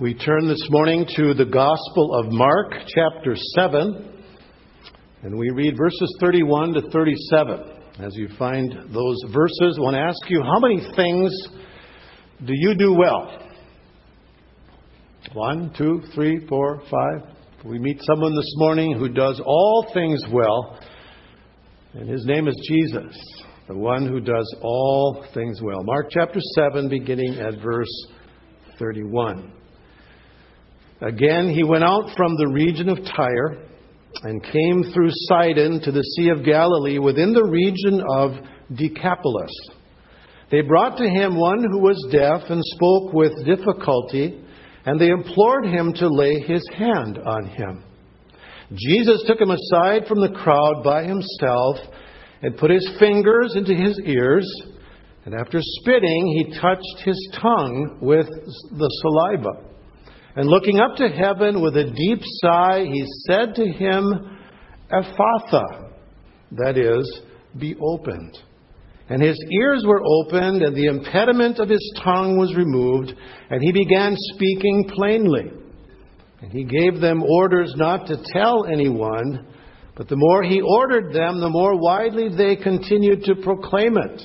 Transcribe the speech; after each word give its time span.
We 0.00 0.14
turn 0.14 0.48
this 0.48 0.66
morning 0.70 1.04
to 1.16 1.34
the 1.34 1.44
Gospel 1.44 2.14
of 2.14 2.32
Mark, 2.32 2.72
chapter 2.86 3.34
7, 3.36 4.22
and 5.24 5.38
we 5.38 5.50
read 5.50 5.76
verses 5.76 6.16
31 6.22 6.72
to 6.72 6.90
37. 6.90 7.60
As 7.98 8.16
you 8.16 8.28
find 8.38 8.72
those 8.94 9.22
verses, 9.30 9.76
I 9.76 9.82
want 9.82 9.96
to 9.96 10.00
ask 10.00 10.18
you 10.30 10.42
how 10.42 10.58
many 10.58 10.80
things 10.96 11.48
do 12.46 12.54
you 12.56 12.74
do 12.76 12.94
well? 12.94 13.46
One, 15.34 15.70
two, 15.76 16.00
three, 16.14 16.46
four, 16.46 16.80
five. 16.90 17.36
We 17.66 17.78
meet 17.78 18.00
someone 18.04 18.34
this 18.34 18.54
morning 18.56 18.96
who 18.98 19.10
does 19.10 19.38
all 19.44 19.90
things 19.92 20.24
well, 20.32 20.80
and 21.92 22.08
his 22.08 22.24
name 22.24 22.48
is 22.48 22.56
Jesus, 22.66 23.14
the 23.68 23.76
one 23.76 24.08
who 24.08 24.20
does 24.20 24.50
all 24.62 25.26
things 25.34 25.60
well. 25.60 25.82
Mark 25.82 26.06
chapter 26.10 26.40
7, 26.54 26.88
beginning 26.88 27.34
at 27.34 27.62
verse 27.62 28.06
31. 28.78 29.59
Again, 31.00 31.48
he 31.48 31.64
went 31.64 31.84
out 31.84 32.10
from 32.16 32.36
the 32.36 32.48
region 32.48 32.88
of 32.88 32.98
Tyre 33.04 33.66
and 34.22 34.42
came 34.42 34.92
through 34.92 35.08
Sidon 35.10 35.80
to 35.82 35.92
the 35.92 36.02
Sea 36.02 36.28
of 36.30 36.44
Galilee 36.44 36.98
within 36.98 37.32
the 37.32 37.44
region 37.44 38.02
of 38.14 38.32
Decapolis. 38.76 39.50
They 40.50 40.60
brought 40.60 40.98
to 40.98 41.08
him 41.08 41.38
one 41.38 41.62
who 41.62 41.78
was 41.78 42.08
deaf 42.10 42.50
and 42.50 42.62
spoke 42.64 43.12
with 43.12 43.46
difficulty, 43.46 44.44
and 44.84 45.00
they 45.00 45.08
implored 45.08 45.64
him 45.66 45.92
to 45.94 46.08
lay 46.08 46.40
his 46.40 46.68
hand 46.76 47.18
on 47.18 47.46
him. 47.46 47.84
Jesus 48.74 49.24
took 49.26 49.40
him 49.40 49.50
aside 49.50 50.06
from 50.06 50.20
the 50.20 50.36
crowd 50.42 50.82
by 50.84 51.04
himself 51.04 51.76
and 52.42 52.56
put 52.56 52.70
his 52.70 52.88
fingers 52.98 53.54
into 53.56 53.74
his 53.74 53.98
ears, 54.04 54.46
and 55.24 55.34
after 55.34 55.58
spitting, 55.60 56.26
he 56.26 56.60
touched 56.60 57.04
his 57.04 57.38
tongue 57.40 57.98
with 58.00 58.26
the 58.26 58.88
saliva. 59.02 59.70
And 60.36 60.48
looking 60.48 60.78
up 60.78 60.96
to 60.96 61.08
heaven 61.08 61.60
with 61.60 61.76
a 61.76 61.90
deep 61.90 62.20
sigh, 62.42 62.84
he 62.84 63.04
said 63.26 63.54
to 63.56 63.66
him, 63.66 64.38
Ephphatha, 64.92 65.90
that 66.52 66.78
is, 66.78 67.20
be 67.58 67.74
opened. 67.80 68.38
And 69.08 69.20
his 69.20 69.36
ears 69.60 69.84
were 69.84 70.02
opened, 70.04 70.62
and 70.62 70.76
the 70.76 70.86
impediment 70.86 71.58
of 71.58 71.68
his 71.68 71.92
tongue 72.04 72.38
was 72.38 72.54
removed, 72.54 73.12
and 73.50 73.60
he 73.60 73.72
began 73.72 74.14
speaking 74.16 74.88
plainly. 74.94 75.50
And 76.40 76.52
he 76.52 76.62
gave 76.62 77.00
them 77.00 77.24
orders 77.24 77.74
not 77.76 78.06
to 78.06 78.22
tell 78.32 78.66
anyone, 78.66 79.48
but 79.96 80.08
the 80.08 80.16
more 80.16 80.44
he 80.44 80.60
ordered 80.60 81.12
them, 81.12 81.40
the 81.40 81.50
more 81.50 81.76
widely 81.76 82.28
they 82.28 82.54
continued 82.54 83.24
to 83.24 83.34
proclaim 83.34 83.98
it. 83.98 84.22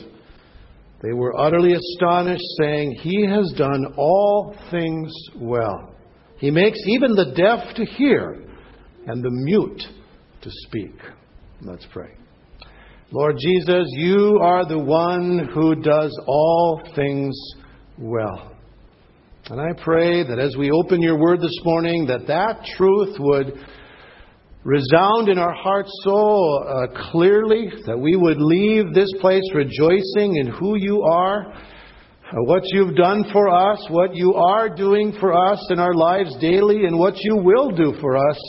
They 1.01 1.13
were 1.13 1.37
utterly 1.37 1.73
astonished, 1.73 2.45
saying, 2.61 2.99
He 3.01 3.25
has 3.25 3.53
done 3.57 3.93
all 3.97 4.55
things 4.69 5.11
well. 5.35 5.94
He 6.37 6.51
makes 6.51 6.79
even 6.85 7.15
the 7.15 7.33
deaf 7.35 7.75
to 7.75 7.85
hear 7.85 8.43
and 9.07 9.23
the 9.23 9.31
mute 9.31 9.81
to 10.41 10.49
speak. 10.67 10.95
Let's 11.61 11.85
pray. 11.91 12.11
Lord 13.11 13.37
Jesus, 13.39 13.87
you 13.91 14.39
are 14.41 14.67
the 14.67 14.79
one 14.79 15.49
who 15.53 15.75
does 15.75 16.17
all 16.27 16.81
things 16.95 17.37
well. 17.97 18.51
And 19.49 19.61
I 19.61 19.79
pray 19.83 20.23
that 20.23 20.39
as 20.39 20.57
we 20.57 20.71
open 20.71 21.01
your 21.01 21.19
word 21.19 21.39
this 21.39 21.57
morning, 21.63 22.07
that 22.07 22.27
that 22.27 22.65
truth 22.75 23.15
would 23.19 23.53
resound 24.63 25.29
in 25.29 25.37
our 25.37 25.53
hearts 25.53 25.91
so 26.03 26.63
uh, 26.63 27.11
clearly 27.11 27.69
that 27.85 27.97
we 27.97 28.15
would 28.15 28.41
leave 28.41 28.93
this 28.93 29.13
place 29.21 29.43
rejoicing 29.53 30.37
in 30.37 30.47
who 30.47 30.75
you 30.75 31.03
are 31.03 31.53
what 32.33 32.63
you've 32.65 32.95
done 32.95 33.25
for 33.31 33.49
us, 33.49 33.85
what 33.89 34.15
you 34.15 34.33
are 34.33 34.67
doing 34.69 35.15
for 35.19 35.33
us 35.33 35.63
in 35.69 35.79
our 35.79 35.93
lives 35.93 36.35
daily, 36.41 36.85
and 36.85 36.97
what 36.97 37.13
you 37.17 37.37
will 37.37 37.69
do 37.69 37.93
for 38.01 38.17
us 38.17 38.39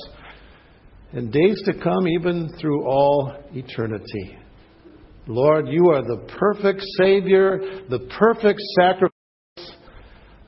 in 1.12 1.30
days 1.30 1.60
to 1.66 1.74
come, 1.83 2.08
even 2.08 2.48
through 2.60 2.86
all 2.86 3.33
eternity. 3.52 4.39
Lord, 5.27 5.68
you 5.68 5.90
are 5.90 6.02
the 6.02 6.27
perfect 6.39 6.83
Savior, 6.98 7.58
the 7.89 8.08
perfect 8.18 8.61
sacrifice. 8.80 9.12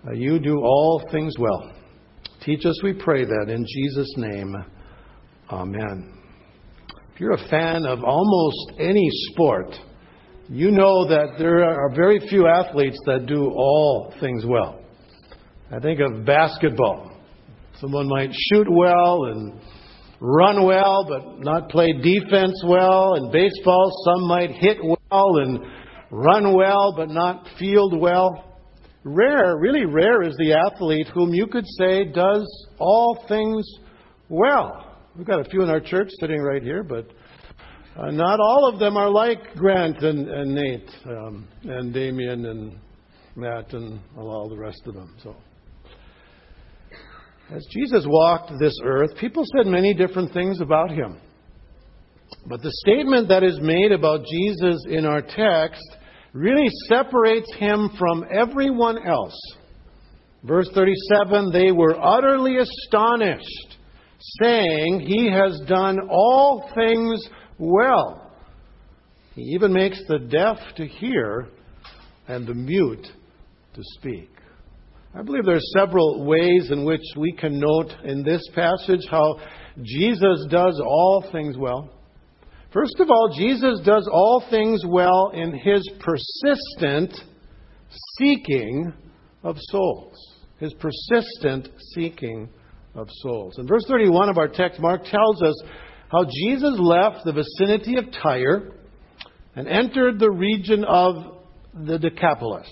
Uh, 0.06 0.12
you 0.12 0.38
do 0.38 0.58
all 0.58 1.02
things 1.10 1.34
well. 1.38 1.74
Teach 2.44 2.64
us, 2.64 2.80
we 2.82 2.92
pray 2.92 3.24
that, 3.24 3.46
in 3.48 3.66
Jesus' 3.66 4.14
name. 4.16 4.54
Amen. 5.50 6.14
If 7.12 7.20
you're 7.20 7.32
a 7.32 7.48
fan 7.48 7.84
of 7.84 8.04
almost 8.04 8.72
any 8.78 9.08
sport, 9.32 9.74
you 10.48 10.70
know 10.70 11.06
that 11.08 11.34
there 11.38 11.62
are 11.62 11.94
very 11.94 12.20
few 12.28 12.46
athletes 12.46 12.98
that 13.04 13.26
do 13.26 13.46
all 13.46 14.14
things 14.18 14.46
well. 14.46 14.80
I 15.70 15.78
think 15.78 16.00
of 16.00 16.24
basketball. 16.24 17.12
Someone 17.78 18.08
might 18.08 18.30
shoot 18.32 18.66
well 18.70 19.26
and 19.26 19.60
run 20.20 20.64
well, 20.64 21.04
but 21.06 21.40
not 21.40 21.68
play 21.68 21.92
defense 21.92 22.62
well. 22.66 23.14
In 23.14 23.30
baseball, 23.30 23.92
some 24.04 24.26
might 24.26 24.50
hit 24.50 24.78
well 24.82 25.36
and 25.38 25.60
run 26.10 26.56
well, 26.56 26.94
but 26.96 27.10
not 27.10 27.46
field 27.58 28.00
well. 28.00 28.44
Rare, 29.04 29.58
really 29.58 29.84
rare, 29.84 30.22
is 30.22 30.34
the 30.38 30.54
athlete 30.54 31.08
whom 31.14 31.34
you 31.34 31.46
could 31.46 31.66
say 31.78 32.04
does 32.04 32.66
all 32.78 33.24
things 33.28 33.66
well. 34.28 34.96
We've 35.14 35.26
got 35.26 35.46
a 35.46 35.50
few 35.50 35.62
in 35.62 35.68
our 35.68 35.80
church 35.80 36.08
sitting 36.20 36.40
right 36.40 36.62
here, 36.62 36.82
but 36.82 37.10
uh, 37.98 38.10
not 38.12 38.38
all 38.38 38.70
of 38.72 38.78
them 38.78 38.96
are 38.96 39.10
like 39.10 39.54
Grant 39.56 39.98
and, 40.04 40.28
and 40.28 40.54
Nate 40.54 40.90
um, 41.06 41.48
and 41.64 41.92
Damien 41.92 42.46
and 42.46 42.78
Matt 43.34 43.72
and 43.72 44.00
all 44.16 44.48
the 44.48 44.56
rest 44.56 44.82
of 44.86 44.94
them. 44.94 45.16
So, 45.22 45.34
as 47.50 47.66
Jesus 47.72 48.04
walked 48.06 48.52
this 48.60 48.78
earth, 48.84 49.10
people 49.18 49.42
said 49.56 49.66
many 49.66 49.94
different 49.94 50.32
things 50.32 50.60
about 50.60 50.90
him. 50.90 51.18
But 52.46 52.62
the 52.62 52.72
statement 52.86 53.28
that 53.28 53.42
is 53.42 53.58
made 53.60 53.90
about 53.90 54.20
Jesus 54.26 54.84
in 54.88 55.04
our 55.04 55.22
text 55.22 55.82
really 56.32 56.68
separates 56.88 57.52
him 57.54 57.90
from 57.98 58.24
everyone 58.30 59.06
else. 59.06 59.38
Verse 60.44 60.68
37 60.72 61.50
they 61.52 61.72
were 61.72 61.98
utterly 62.00 62.58
astonished, 62.58 63.76
saying, 64.40 65.00
He 65.00 65.30
has 65.32 65.60
done 65.66 65.98
all 66.08 66.70
things 66.74 67.28
well. 67.58 68.32
He 69.34 69.42
even 69.54 69.72
makes 69.72 70.00
the 70.08 70.18
deaf 70.18 70.58
to 70.76 70.86
hear 70.86 71.48
and 72.26 72.46
the 72.46 72.54
mute 72.54 73.06
to 73.74 73.82
speak. 73.98 74.30
I 75.14 75.22
believe 75.22 75.44
there 75.44 75.56
are 75.56 75.78
several 75.78 76.24
ways 76.24 76.70
in 76.70 76.84
which 76.84 77.02
we 77.16 77.32
can 77.32 77.58
note 77.58 77.92
in 78.04 78.22
this 78.22 78.42
passage 78.54 79.00
how 79.10 79.40
Jesus 79.82 80.46
does 80.50 80.80
all 80.84 81.24
things 81.32 81.56
well. 81.56 81.90
First 82.72 83.00
of 83.00 83.08
all, 83.10 83.34
Jesus 83.36 83.80
does 83.84 84.08
all 84.12 84.44
things 84.50 84.82
well 84.86 85.30
in 85.30 85.54
his 85.54 85.88
persistent 86.00 87.14
seeking 88.18 88.92
of 89.42 89.56
souls. 89.58 90.14
His 90.58 90.74
persistent 90.74 91.68
seeking 91.94 92.50
of 92.94 93.08
souls. 93.22 93.56
In 93.58 93.66
verse 93.66 93.84
31 93.88 94.28
of 94.28 94.36
our 94.36 94.48
text, 94.48 94.80
Mark 94.80 95.04
tells 95.04 95.40
us 95.42 95.54
how 96.10 96.24
Jesus 96.24 96.74
left 96.78 97.24
the 97.24 97.32
vicinity 97.32 97.96
of 97.96 98.06
Tyre 98.22 98.72
and 99.54 99.68
entered 99.68 100.18
the 100.18 100.30
region 100.30 100.84
of 100.84 101.38
the 101.74 101.98
Decapolis. 101.98 102.68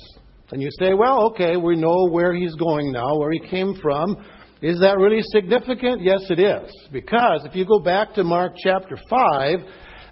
And 0.51 0.63
you 0.63 0.69
say, 0.79 0.95
well, 0.95 1.31
okay, 1.31 1.57
we 1.57 1.77
know 1.77 2.09
where 2.09 2.33
he's 2.33 2.55
going 2.55 2.93
now, 2.93 3.17
where 3.17 3.33
he 3.33 3.41
came 3.41 3.75
from. 3.83 4.17
Is 4.63 4.79
that 4.81 4.97
really 4.99 5.23
significant? 5.23 6.03
Yes, 6.03 6.21
it 6.31 6.39
is. 6.39 6.73
Because 6.93 7.45
if 7.45 7.55
you 7.55 7.67
go 7.67 7.81
back 7.81 8.15
to 8.15 8.25
Mark 8.25 8.53
chapter 8.63 8.97
5, 9.11 9.59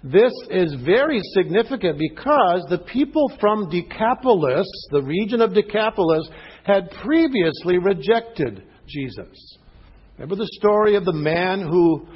this 0.03 0.33
is 0.51 0.75
very 0.85 1.19
significant 1.33 1.97
because 1.97 2.63
the 2.69 2.83
people 2.91 3.31
from 3.39 3.69
Decapolis, 3.69 4.67
the 4.91 5.01
region 5.01 5.41
of 5.41 5.53
Decapolis, 5.53 6.29
had 6.63 6.91
previously 7.03 7.79
rejected 7.79 8.63
Jesus. 8.87 9.57
Remember 10.17 10.35
the 10.35 10.49
story 10.59 10.95
of 10.95 11.05
the 11.05 11.13
man 11.13 11.61
who 11.61 12.07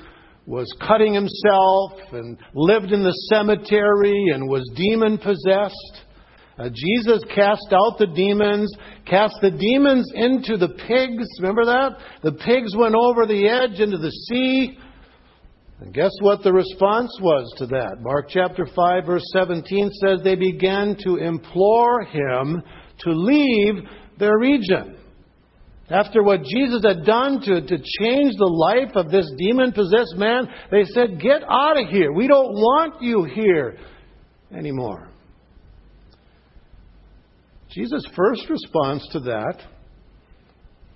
was 0.49 0.73
cutting 0.81 1.13
himself 1.13 1.91
and 2.11 2.35
lived 2.55 2.91
in 2.91 3.03
the 3.03 3.13
cemetery 3.31 4.31
and 4.33 4.49
was 4.49 4.67
demon 4.75 5.19
possessed. 5.19 6.05
Uh, 6.57 6.69
Jesus 6.73 7.23
cast 7.35 7.71
out 7.71 7.99
the 7.99 8.11
demons, 8.15 8.75
cast 9.05 9.35
the 9.43 9.51
demons 9.51 10.11
into 10.15 10.57
the 10.57 10.69
pigs. 10.87 11.27
Remember 11.39 11.65
that? 11.65 11.99
The 12.23 12.31
pigs 12.31 12.75
went 12.75 12.95
over 12.95 13.27
the 13.27 13.47
edge 13.47 13.79
into 13.79 13.99
the 13.99 14.09
sea. 14.09 14.79
And 15.81 15.93
guess 15.93 16.11
what 16.19 16.41
the 16.41 16.51
response 16.51 17.15
was 17.21 17.53
to 17.59 17.67
that? 17.67 17.97
Mark 18.01 18.25
chapter 18.29 18.65
5, 18.65 19.05
verse 19.05 19.23
17 19.31 19.91
says 20.03 20.19
they 20.23 20.35
began 20.35 20.97
to 21.03 21.17
implore 21.17 22.01
him 22.05 22.63
to 23.01 23.11
leave 23.11 23.75
their 24.17 24.39
region. 24.39 24.98
After 25.89 26.21
what 26.21 26.43
Jesus 26.43 26.83
had 26.85 27.03
done 27.03 27.41
to, 27.41 27.61
to 27.61 27.77
change 27.77 28.35
the 28.37 28.45
life 28.45 28.95
of 28.95 29.09
this 29.09 29.31
demon 29.37 29.71
possessed 29.71 30.15
man, 30.15 30.47
they 30.69 30.83
said, 30.83 31.19
Get 31.19 31.41
out 31.49 31.81
of 31.81 31.89
here. 31.89 32.11
We 32.11 32.27
don't 32.27 32.53
want 32.53 33.01
you 33.01 33.23
here 33.23 33.77
anymore. 34.55 35.09
Jesus' 37.71 38.07
first 38.15 38.47
response 38.49 39.07
to 39.13 39.19
that 39.21 39.61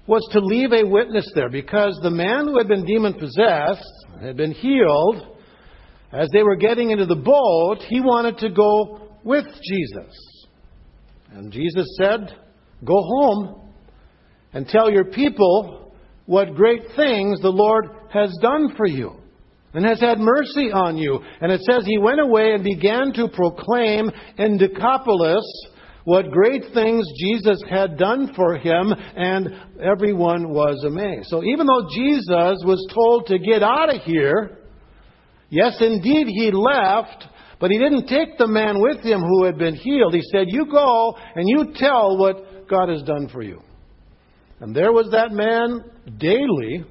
was 0.06 0.28
to 0.32 0.40
leave 0.40 0.74
a 0.74 0.86
witness 0.86 1.32
there 1.34 1.50
because 1.50 1.98
the 2.02 2.12
man 2.12 2.46
who 2.46 2.58
had 2.58 2.68
been 2.68 2.86
demon 2.86 3.14
possessed 3.14 3.88
had 4.22 4.38
been 4.38 4.52
healed. 4.52 5.28
As 6.12 6.30
they 6.32 6.44
were 6.44 6.56
getting 6.56 6.92
into 6.92 7.06
the 7.08 7.16
boat, 7.16 7.78
he 7.88 8.00
wanted 8.00 8.38
to 8.40 8.50
go 8.50 9.10
with 9.24 9.46
Jesus. 9.46 10.14
And 11.32 11.52
Jesus 11.52 11.88
said, 12.00 12.38
Go 12.86 12.96
home 12.96 13.63
and 14.54 14.68
tell 14.68 14.92
your 14.92 15.06
people 15.06 15.94
what 16.26 16.56
great 16.56 16.84
things 16.96 17.42
the 17.42 17.50
Lord 17.50 17.90
has 18.12 18.36
done 18.42 18.76
for 18.76 18.86
you 18.86 19.16
and 19.74 19.86
has 19.86 20.00
had 20.00 20.20
mercy 20.20 20.72
on 20.72 20.98
you. 20.98 21.20
And 21.42 21.52
it 21.52 21.62
says 21.62 21.84
he 21.86 21.98
went 21.98 22.20
away 22.20 22.54
and 22.54 22.64
began 22.64 23.12
to 23.14 23.28
proclaim 23.28 24.12
in 24.38 24.58
Decapolis 24.58 25.44
what 26.06 26.32
great 26.32 26.64
things 26.74 27.08
Jesus 27.18 27.62
had 27.70 27.98
done 27.98 28.34
for 28.36 28.58
him, 28.58 28.94
and 29.16 29.50
everyone 29.82 30.50
was 30.50 30.84
amazed. 30.86 31.30
So 31.30 31.44
even 31.44 31.66
though 31.66 31.88
Jesus 31.96 32.62
was 32.66 32.86
told 32.94 33.28
to 33.28 33.40
get 33.40 33.64
out 33.64 33.94
of 33.94 34.02
here, 34.02 34.58
yes, 35.50 35.78
indeed, 35.80 36.28
he 36.28 36.52
left, 36.52 37.24
but 37.60 37.72
he 37.72 37.78
didn't 37.78 38.08
take 38.08 38.38
the 38.38 38.48
man 38.48 38.82
with 38.82 39.00
him 39.00 39.22
who 39.22 39.46
had 39.46 39.58
been 39.58 39.76
healed. 39.76 40.14
He 40.14 40.24
said, 40.30 40.48
You 40.50 40.66
go 40.70 41.16
and 41.36 41.48
you 41.48 41.74
tell 41.76 42.18
what 42.18 42.68
God 42.68 42.90
has 42.90 43.02
done 43.04 43.30
for 43.30 43.42
you. 43.42 43.62
And 44.64 44.74
there 44.74 44.94
was 44.94 45.10
that 45.12 45.34
man 45.34 45.84
daily 46.20 46.86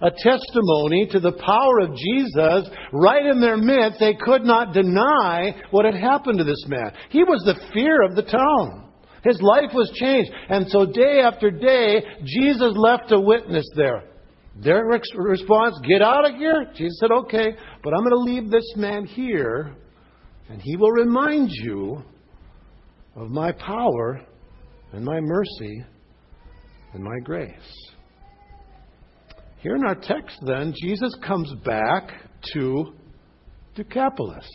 a 0.00 0.10
testimony 0.10 1.08
to 1.10 1.18
the 1.18 1.32
power 1.32 1.80
of 1.80 1.96
Jesus 1.96 2.70
right 2.92 3.26
in 3.26 3.40
their 3.40 3.56
midst. 3.56 3.98
They 3.98 4.14
could 4.14 4.44
not 4.44 4.72
deny 4.72 5.60
what 5.72 5.86
had 5.86 5.96
happened 5.96 6.38
to 6.38 6.44
this 6.44 6.64
man. 6.68 6.92
He 7.10 7.24
was 7.24 7.42
the 7.44 7.60
fear 7.74 8.04
of 8.04 8.14
the 8.14 8.22
town. 8.22 8.92
His 9.24 9.42
life 9.42 9.74
was 9.74 9.90
changed. 9.96 10.30
And 10.50 10.68
so 10.70 10.86
day 10.86 11.18
after 11.18 11.50
day, 11.50 12.04
Jesus 12.22 12.74
left 12.76 13.10
a 13.10 13.18
witness 13.18 13.68
there. 13.74 14.04
Their 14.62 14.84
response, 14.84 15.74
get 15.84 16.02
out 16.02 16.30
of 16.30 16.36
here. 16.36 16.70
Jesus 16.76 16.96
said, 17.00 17.10
okay, 17.10 17.56
but 17.82 17.92
I'm 17.92 18.04
going 18.04 18.10
to 18.10 18.32
leave 18.32 18.52
this 18.52 18.72
man 18.76 19.04
here, 19.04 19.74
and 20.48 20.62
he 20.62 20.76
will 20.76 20.92
remind 20.92 21.48
you 21.50 22.04
of 23.16 23.30
my 23.30 23.50
power 23.50 24.20
and 24.92 25.04
my 25.04 25.18
mercy 25.20 25.84
and 26.96 27.04
my 27.04 27.18
grace. 27.22 27.52
Here 29.58 29.76
in 29.76 29.84
our 29.84 29.94
text, 29.94 30.38
then, 30.46 30.74
Jesus 30.80 31.14
comes 31.26 31.52
back 31.64 32.10
to 32.54 32.94
Decapolis. 33.74 34.48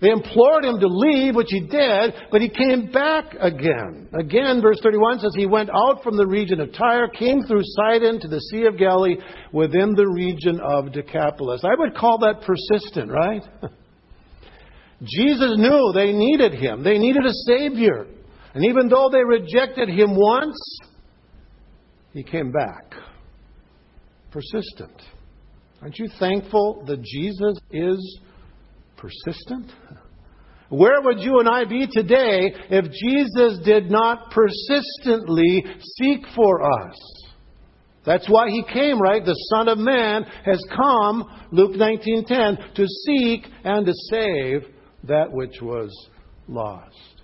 They 0.00 0.10
implored 0.10 0.64
him 0.64 0.78
to 0.80 0.86
leave, 0.86 1.34
which 1.34 1.48
he 1.50 1.60
did, 1.60 2.14
but 2.30 2.40
he 2.40 2.48
came 2.48 2.92
back 2.92 3.34
again. 3.40 4.08
Again, 4.18 4.60
verse 4.62 4.78
31 4.82 5.20
says, 5.20 5.32
He 5.34 5.46
went 5.46 5.70
out 5.70 6.02
from 6.02 6.16
the 6.16 6.26
region 6.26 6.60
of 6.60 6.72
Tyre, 6.72 7.08
came 7.08 7.42
through 7.42 7.62
Sidon 7.64 8.20
to 8.20 8.28
the 8.28 8.40
Sea 8.40 8.66
of 8.66 8.78
Galilee 8.78 9.16
within 9.52 9.94
the 9.94 10.06
region 10.06 10.60
of 10.60 10.92
Decapolis. 10.92 11.62
I 11.64 11.74
would 11.76 11.96
call 11.96 12.18
that 12.18 12.42
persistent, 12.42 13.10
right? 13.10 13.42
Jesus 15.02 15.54
knew 15.56 15.92
they 15.92 16.12
needed 16.12 16.54
him, 16.54 16.84
they 16.84 16.98
needed 16.98 17.24
a 17.24 17.32
Savior. 17.46 18.06
And 18.54 18.64
even 18.64 18.88
though 18.88 19.08
they 19.10 19.24
rejected 19.24 19.88
him 19.88 20.14
once, 20.14 20.56
he 22.14 22.22
came 22.22 22.52
back 22.52 22.94
persistent. 24.30 25.02
Aren't 25.82 25.98
you 25.98 26.08
thankful 26.18 26.84
that 26.86 27.02
Jesus 27.02 27.58
is 27.70 28.20
persistent? 28.96 29.70
Where 30.70 31.02
would 31.02 31.20
you 31.20 31.40
and 31.40 31.48
I 31.48 31.64
be 31.64 31.86
today 31.86 32.54
if 32.70 32.84
Jesus 32.90 33.58
did 33.64 33.90
not 33.90 34.30
persistently 34.30 35.62
seek 35.98 36.20
for 36.34 36.62
us? 36.62 36.96
That's 38.06 38.28
why 38.28 38.48
he 38.48 38.62
came, 38.72 39.00
right? 39.00 39.24
The 39.24 39.38
Son 39.54 39.68
of 39.68 39.78
Man 39.78 40.24
has 40.44 40.62
come, 40.74 41.24
Luke 41.52 41.76
19:10, 41.76 42.74
to 42.74 42.86
seek 42.86 43.46
and 43.64 43.86
to 43.86 43.92
save 44.10 44.66
that 45.04 45.30
which 45.30 45.60
was 45.60 45.90
lost. 46.48 47.22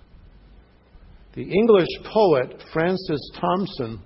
The 1.33 1.43
English 1.43 1.87
poet 2.03 2.61
Francis 2.73 3.31
Thompson 3.35 4.01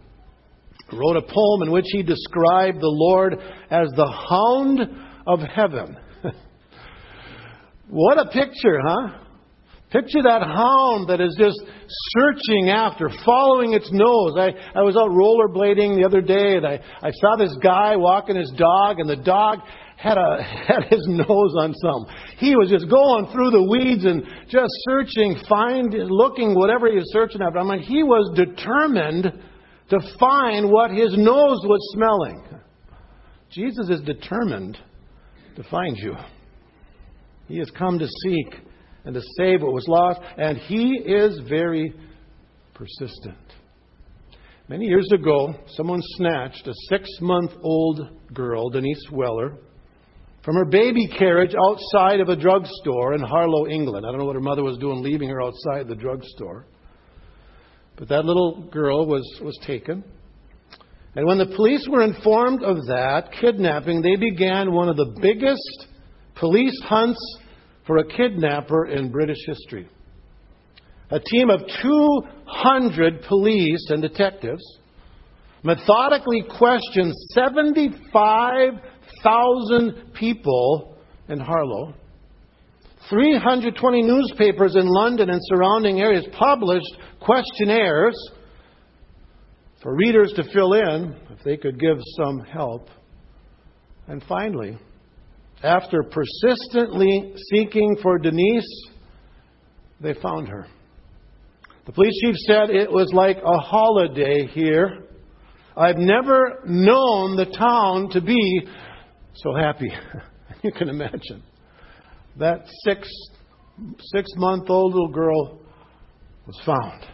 wrote 0.94 1.18
a 1.18 1.22
poem 1.22 1.64
in 1.64 1.72
which 1.72 1.86
he 1.88 2.04
described 2.04 2.80
the 2.80 2.88
Lord 2.88 3.34
as 3.70 3.90
the 3.96 4.12
hound 4.30 4.82
of 5.26 5.40
heaven. 5.42 5.98
what 7.90 8.20
a 8.20 8.30
picture, 8.30 8.80
huh? 8.86 9.20
Picture 9.92 10.24
that 10.24 10.42
hound 10.42 11.10
that 11.10 11.22
is 11.22 11.36
just 11.40 11.58
searching 11.88 12.70
after, 12.70 13.10
following 13.24 13.74
its 13.74 13.90
nose. 13.92 14.34
I, 14.38 14.52
I 14.78 14.82
was 14.82 14.98
out 14.98 15.10
rollerblading 15.10 15.96
the 15.96 16.06
other 16.06 16.22
day 16.22 16.58
and 16.58 16.66
I, 16.66 16.80
I 17.02 17.12
saw 17.12 17.38
this 17.38 17.56
guy 17.64 17.96
walking 17.96 18.36
his 18.36 18.52
dog, 18.58 19.00
and 19.00 19.10
the 19.10 19.16
dog 19.16 19.60
had, 19.96 20.18
a, 20.18 20.44
had 20.68 20.84
his 20.90 21.06
nose 21.08 21.54
on 21.58 21.74
some. 21.82 22.08
He 22.38 22.56
was 22.56 22.70
just 22.70 22.90
going 22.90 23.28
through 23.32 23.52
the 23.52 23.64
weeds 23.64 24.06
and 24.06 24.24
just 24.50 24.74
searching, 24.90 25.38
find, 25.48 25.94
looking, 25.94 26.56
whatever 26.56 26.88
he 26.90 26.96
was 26.96 27.12
searching 27.14 27.42
after. 27.42 27.60
I 27.60 27.64
mean, 27.64 27.80
he 27.80 28.04
was 28.04 28.32
determined 28.36 29.32
to 29.90 30.00
find 30.20 30.72
what 30.72 30.92
his 30.92 31.16
nose 31.18 31.62
was 31.64 31.80
smelling. 31.94 32.44
Jesus 33.50 33.90
is 33.90 34.02
determined 34.02 34.78
to 35.56 35.64
find 35.64 35.98
you. 35.98 36.16
He 37.48 37.58
has 37.60 37.70
come 37.72 38.00
to 38.00 38.08
seek 38.24 38.56
and 39.06 39.14
to 39.14 39.22
save 39.38 39.62
what 39.62 39.74
was 39.74 39.88
lost, 39.88 40.20
and 40.38 40.58
he 40.58 40.98
is 41.06 41.40
very 41.48 41.94
persistent. 42.74 43.38
Many 44.68 44.86
years 44.86 45.08
ago, 45.14 45.54
someone 45.68 46.02
snatched 46.18 46.66
a 46.68 46.74
six 46.90 47.08
month 47.22 47.52
old 47.62 48.02
girl, 48.34 48.70
Denise 48.70 49.06
Weller, 49.12 49.58
from 50.44 50.56
her 50.56 50.66
baby 50.66 51.08
carriage 51.08 51.54
outside 51.70 52.20
of 52.20 52.30
a 52.30 52.36
drugstore 52.36 53.14
in 53.14 53.22
Harlow, 53.22 53.68
England. 53.68 54.06
I 54.06 54.10
don't 54.10 54.20
know 54.20 54.26
what 54.26 54.36
her 54.36 54.42
mother 54.42 54.64
was 54.64 54.80
doing 54.80 55.04
leaving 55.04 55.30
her 55.30 55.42
outside 55.42 55.88
the 55.88 55.96
drugstore. 55.96 56.66
But 57.98 58.10
that 58.10 58.26
little 58.26 58.68
girl 58.72 59.06
was, 59.06 59.24
was 59.42 59.58
taken. 59.66 60.04
And 61.16 61.26
when 61.26 61.38
the 61.38 61.56
police 61.56 61.88
were 61.90 62.04
informed 62.04 62.62
of 62.62 62.76
that 62.88 63.30
kidnapping, 63.40 64.02
they 64.02 64.18
began 64.18 64.74
one 64.74 64.90
of 64.90 64.98
the 64.98 65.16
biggest 65.22 65.88
police 66.36 66.78
hunts 66.84 67.40
for 67.88 68.00
a 68.00 68.06
kidnapper 68.06 68.88
in 68.88 69.10
British 69.12 69.38
history. 69.46 69.88
A 71.12 71.20
team 71.20 71.50
of 71.50 71.62
200 71.82 73.24
police 73.30 73.90
and 73.90 74.02
detectives 74.02 74.64
methodically 75.64 76.44
questioned 76.58 77.14
75,000 77.34 80.12
people 80.14 80.98
in 81.30 81.40
Harlow 81.40 81.94
320 83.10 84.02
newspapers 84.02 84.76
in 84.76 84.88
London 84.88 85.30
and 85.30 85.40
surrounding 85.44 86.00
areas 86.00 86.26
published 86.38 86.98
questionnaires 87.20 88.16
for 89.82 89.96
readers 89.96 90.34
to 90.36 90.44
fill 90.52 90.74
in 90.74 91.16
if 91.32 91.44
they 91.44 91.58
could 91.58 91.80
give 91.80 91.98
some 92.18 92.40
help. 92.40 92.90
And 94.08 94.24
finally, 94.28 94.78
after 95.64 96.04
persistently 96.04 97.34
seeking 97.52 97.98
for 98.02 98.18
Denise, 98.18 98.88
they 100.02 100.14
found 100.14 100.48
her. 100.48 100.68
The 101.86 101.92
police 101.92 102.20
chief 102.22 102.36
said 102.48 102.72
it 102.72 102.92
was 102.92 103.12
like 103.14 103.38
a 103.38 103.60
holiday 103.60 104.48
here. 104.48 105.04
I've 105.78 105.98
never 105.98 106.62
known 106.66 107.36
the 107.36 107.46
town 107.46 108.10
to 108.12 108.22
be 108.22 108.68
so 109.36 109.54
happy. 109.54 109.92
you 110.64 110.72
can 110.72 110.90
imagine 110.90 111.44
that 112.38 112.68
six 112.84 113.10
six 114.14 114.30
month 114.36 114.70
old 114.70 114.94
little 114.94 115.12
girl 115.12 115.60
was 116.48 116.60
found. 116.66 117.06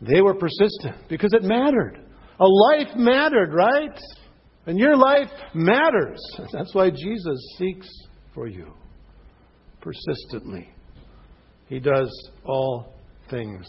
They 0.00 0.20
were 0.20 0.34
persistent 0.34 1.08
because 1.08 1.32
it 1.32 1.42
mattered. 1.42 2.00
A 2.38 2.46
life 2.46 2.94
mattered, 2.96 3.54
right? 3.54 3.98
And 4.66 4.78
your 4.78 4.96
life 4.96 5.30
matters. 5.54 6.20
That's 6.52 6.74
why 6.74 6.90
Jesus 6.90 7.56
seeks 7.58 7.88
for 8.34 8.46
you 8.46 8.72
persistently. 9.80 10.68
He 11.68 11.78
does 11.78 12.10
all 12.44 12.94
things 13.30 13.66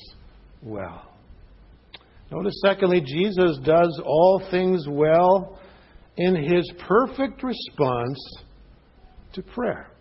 well. 0.62 1.14
Notice, 2.32 2.60
secondly, 2.66 3.02
Jesus 3.02 3.58
does 3.64 4.02
all 4.04 4.44
things 4.52 4.86
well 4.90 5.60
in 6.18 6.36
his 6.36 6.70
perfect 6.88 7.44
response 7.44 8.20
to 9.34 9.42
prayer. 9.44 9.92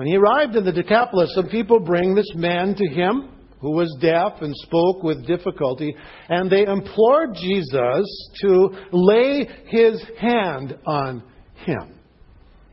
When 0.00 0.08
he 0.08 0.16
arrived 0.16 0.56
in 0.56 0.64
the 0.64 0.72
Decapolis, 0.72 1.30
some 1.34 1.50
people 1.50 1.78
bring 1.78 2.14
this 2.14 2.34
man 2.34 2.74
to 2.74 2.88
him 2.88 3.28
who 3.60 3.72
was 3.72 3.94
deaf 4.00 4.40
and 4.40 4.54
spoke 4.56 5.02
with 5.02 5.26
difficulty, 5.26 5.94
and 6.30 6.50
they 6.50 6.64
implored 6.64 7.34
Jesus 7.34 8.30
to 8.40 8.70
lay 8.92 9.46
his 9.66 10.02
hand 10.18 10.78
on 10.86 11.22
him. 11.66 12.00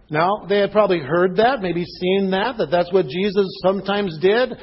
Now, 0.09 0.45
they 0.47 0.59
had 0.59 0.71
probably 0.71 0.99
heard 0.99 1.35
that, 1.35 1.59
maybe 1.61 1.83
seen 1.83 2.31
that, 2.31 2.59
that 2.59 2.71
that's 2.71 2.93
what 2.93 3.07
Jesus 3.07 3.45
sometimes 3.61 4.17
did 4.21 4.53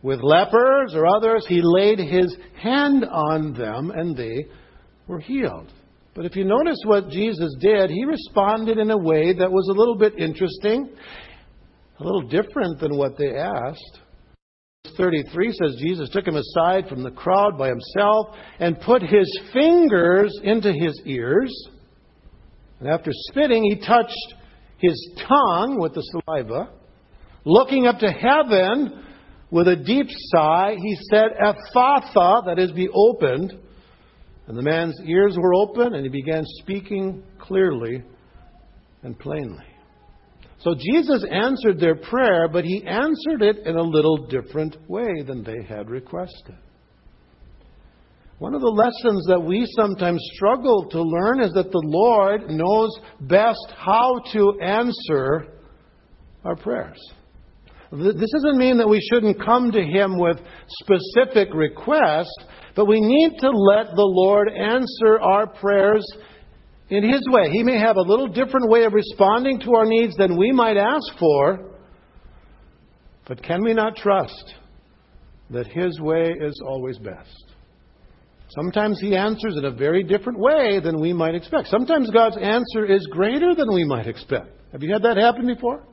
with 0.00 0.22
lepers 0.22 0.94
or 0.94 1.06
others. 1.06 1.44
He 1.46 1.60
laid 1.62 1.98
his 1.98 2.34
hand 2.62 3.04
on 3.04 3.52
them 3.52 3.90
and 3.90 4.16
they 4.16 4.46
were 5.06 5.20
healed. 5.20 5.70
But 6.14 6.24
if 6.24 6.34
you 6.34 6.44
notice 6.44 6.78
what 6.86 7.10
Jesus 7.10 7.54
did, 7.60 7.90
he 7.90 8.06
responded 8.06 8.78
in 8.78 8.90
a 8.90 8.96
way 8.96 9.34
that 9.34 9.52
was 9.52 9.68
a 9.68 9.78
little 9.78 9.96
bit 9.96 10.18
interesting, 10.18 10.88
a 12.00 12.04
little 12.04 12.22
different 12.22 12.80
than 12.80 12.96
what 12.96 13.18
they 13.18 13.36
asked. 13.36 14.00
Verse 14.84 14.94
33 14.96 15.52
says 15.52 15.76
Jesus 15.78 16.08
took 16.10 16.26
him 16.26 16.36
aside 16.36 16.88
from 16.88 17.02
the 17.02 17.10
crowd 17.10 17.58
by 17.58 17.68
himself 17.68 18.28
and 18.58 18.80
put 18.80 19.02
his 19.02 19.40
fingers 19.52 20.38
into 20.42 20.72
his 20.72 21.00
ears. 21.04 21.52
And 22.80 22.88
after 22.88 23.10
spitting, 23.12 23.62
he 23.62 23.86
touched 23.86 24.34
his 24.78 25.12
tongue 25.28 25.78
with 25.78 25.94
the 25.94 26.02
saliva. 26.02 26.70
Looking 27.44 27.86
up 27.86 27.98
to 27.98 28.10
heaven 28.10 29.04
with 29.50 29.68
a 29.68 29.76
deep 29.76 30.06
sigh, 30.08 30.76
he 30.78 30.96
said, 31.10 31.32
Ephphatha, 31.42 32.46
that 32.46 32.58
is, 32.58 32.72
be 32.72 32.88
opened. 32.88 33.52
And 34.46 34.56
the 34.56 34.62
man's 34.62 34.98
ears 35.04 35.36
were 35.38 35.54
open, 35.54 35.94
and 35.94 36.04
he 36.04 36.08
began 36.08 36.44
speaking 36.62 37.22
clearly 37.38 38.02
and 39.02 39.18
plainly. 39.18 39.64
So 40.60 40.74
Jesus 40.74 41.24
answered 41.30 41.80
their 41.80 41.96
prayer, 41.96 42.48
but 42.48 42.64
he 42.64 42.84
answered 42.86 43.42
it 43.42 43.66
in 43.66 43.76
a 43.76 43.82
little 43.82 44.26
different 44.26 44.76
way 44.88 45.22
than 45.26 45.42
they 45.42 45.62
had 45.62 45.88
requested. 45.88 46.54
One 48.38 48.54
of 48.54 48.60
the 48.60 48.68
lessons 48.68 49.26
that 49.28 49.40
we 49.40 49.66
sometimes 49.76 50.20
struggle 50.34 50.88
to 50.90 51.02
learn 51.02 51.40
is 51.40 51.52
that 51.52 51.70
the 51.70 51.82
Lord 51.84 52.50
knows 52.50 52.90
best 53.20 53.72
how 53.76 54.20
to 54.32 54.58
answer 54.60 55.60
our 56.44 56.56
prayers. 56.56 56.98
This 57.92 58.30
doesn't 58.32 58.58
mean 58.58 58.78
that 58.78 58.88
we 58.88 59.06
shouldn't 59.12 59.44
come 59.44 59.72
to 59.72 59.82
Him 59.82 60.18
with 60.18 60.38
specific 60.68 61.52
requests, 61.52 62.44
but 62.76 62.86
we 62.86 63.00
need 63.00 63.32
to 63.40 63.50
let 63.50 63.94
the 63.94 64.06
Lord 64.06 64.48
answer 64.48 65.20
our 65.20 65.46
prayers 65.46 66.06
in 66.90 67.08
His 67.08 67.22
way. 67.28 67.50
He 67.50 67.62
may 67.62 67.78
have 67.78 67.96
a 67.96 68.02
little 68.02 68.28
different 68.28 68.68
way 68.68 68.84
of 68.84 68.92
responding 68.92 69.60
to 69.60 69.74
our 69.74 69.86
needs 69.86 70.16
than 70.16 70.36
we 70.36 70.52
might 70.52 70.76
ask 70.76 71.18
for, 71.18 71.70
but 73.26 73.42
can 73.42 73.62
we 73.62 73.72
not 73.72 73.96
trust 73.96 74.54
that 75.50 75.66
His 75.68 75.98
way 76.00 76.34
is 76.40 76.60
always 76.66 76.98
best? 76.98 77.44
Sometimes 78.48 79.00
He 79.00 79.14
answers 79.14 79.56
in 79.56 79.64
a 79.64 79.70
very 79.70 80.02
different 80.02 80.38
way 80.38 80.80
than 80.80 81.00
we 81.00 81.12
might 81.12 81.36
expect. 81.36 81.68
Sometimes 81.68 82.10
God's 82.10 82.36
answer 82.36 82.84
is 82.84 83.06
greater 83.12 83.54
than 83.54 83.72
we 83.72 83.84
might 83.84 84.08
expect. 84.08 84.48
Have 84.72 84.82
you 84.82 84.92
had 84.92 85.02
that 85.04 85.16
happen 85.16 85.46
before? 85.46 85.86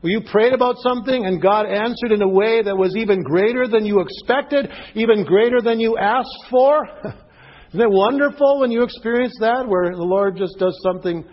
Where 0.00 0.12
you 0.12 0.20
prayed 0.30 0.52
about 0.52 0.76
something 0.80 1.24
and 1.24 1.40
God 1.40 1.66
answered 1.66 2.12
in 2.12 2.20
a 2.20 2.28
way 2.28 2.62
that 2.62 2.76
was 2.76 2.94
even 2.96 3.22
greater 3.22 3.66
than 3.66 3.86
you 3.86 4.00
expected, 4.00 4.68
even 4.94 5.24
greater 5.24 5.62
than 5.62 5.80
you 5.80 5.96
asked 5.96 6.44
for? 6.50 6.86
Isn't 7.74 7.82
it 7.82 7.90
wonderful 7.90 8.60
when 8.60 8.70
you 8.70 8.84
experience 8.84 9.34
that, 9.40 9.66
where 9.66 9.90
the 9.90 10.04
Lord 10.04 10.36
just 10.36 10.56
does 10.60 10.78
something? 10.84 11.24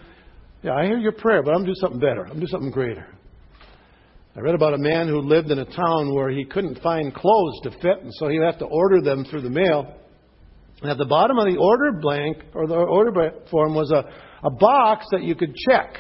Yeah, 0.64 0.74
I 0.74 0.88
hear 0.88 0.98
your 0.98 1.12
prayer, 1.12 1.44
but 1.44 1.52
I'm 1.52 1.58
going 1.58 1.68
to 1.68 1.74
do 1.74 1.80
something 1.80 2.00
better. 2.00 2.22
I'm 2.22 2.30
going 2.30 2.40
to 2.40 2.46
do 2.48 2.52
something 2.52 2.72
greater. 2.72 3.06
I 4.36 4.40
read 4.40 4.56
about 4.56 4.74
a 4.74 4.80
man 4.80 5.08
who 5.08 5.20
lived 5.20 5.52
in 5.52 5.60
a 5.60 5.66
town 5.66 6.16
where 6.16 6.32
he 6.32 6.44
couldn't 6.44 6.82
find 6.82 7.14
clothes 7.14 7.60
to 7.62 7.70
fit, 7.70 8.02
and 8.02 8.12
so 8.16 8.28
he'd 8.28 8.42
have 8.42 8.58
to 8.58 8.66
order 8.66 9.02
them 9.02 9.24
through 9.24 9.42
the 9.42 9.52
mail. 9.52 9.94
And 10.82 10.90
at 10.90 10.98
the 10.98 11.06
bottom 11.06 11.38
of 11.38 11.46
the 11.46 11.60
order 11.60 11.92
blank, 11.92 12.38
or 12.56 12.66
the 12.66 12.74
order 12.74 13.12
form, 13.52 13.76
was 13.76 13.92
a, 13.92 14.10
a 14.44 14.50
box 14.50 15.06
that 15.12 15.22
you 15.22 15.36
could 15.36 15.54
check. 15.70 16.00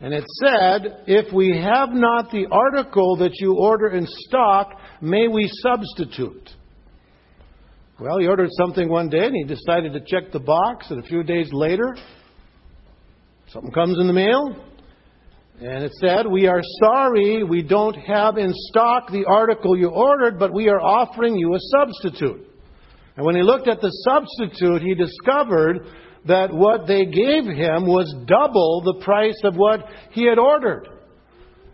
And 0.00 0.14
it 0.14 0.24
said, 0.42 1.02
If 1.06 1.34
we 1.34 1.50
have 1.50 1.90
not 1.90 2.30
the 2.30 2.46
article 2.50 3.16
that 3.16 3.32
you 3.40 3.58
order 3.58 3.88
in 3.88 4.06
stock, 4.06 4.70
may 5.02 5.28
we 5.28 5.50
substitute? 5.60 6.48
Well, 8.00 8.18
he 8.18 8.26
ordered 8.26 8.50
something 8.58 8.88
one 8.88 9.08
day 9.08 9.24
and 9.26 9.36
he 9.36 9.44
decided 9.44 9.92
to 9.92 10.00
check 10.00 10.32
the 10.32 10.40
box, 10.40 10.90
and 10.90 10.98
a 10.98 11.06
few 11.06 11.22
days 11.22 11.48
later, 11.52 11.96
something 13.48 13.70
comes 13.70 14.00
in 14.00 14.08
the 14.08 14.12
mail. 14.12 14.56
And 15.60 15.84
it 15.84 15.92
said, 16.00 16.26
We 16.26 16.48
are 16.48 16.60
sorry 16.82 17.44
we 17.44 17.62
don't 17.62 17.94
have 17.94 18.36
in 18.36 18.50
stock 18.52 19.12
the 19.12 19.24
article 19.26 19.78
you 19.78 19.90
ordered, 19.90 20.40
but 20.40 20.52
we 20.52 20.68
are 20.68 20.80
offering 20.80 21.36
you 21.36 21.54
a 21.54 21.58
substitute. 21.60 22.48
And 23.16 23.24
when 23.24 23.36
he 23.36 23.42
looked 23.42 23.68
at 23.68 23.80
the 23.80 23.90
substitute, 24.04 24.82
he 24.82 24.96
discovered 24.96 25.86
that 26.26 26.52
what 26.52 26.88
they 26.88 27.04
gave 27.04 27.44
him 27.44 27.86
was 27.86 28.12
double 28.26 28.82
the 28.84 29.04
price 29.04 29.38
of 29.44 29.54
what 29.54 29.84
he 30.10 30.26
had 30.26 30.40
ordered. 30.40 30.88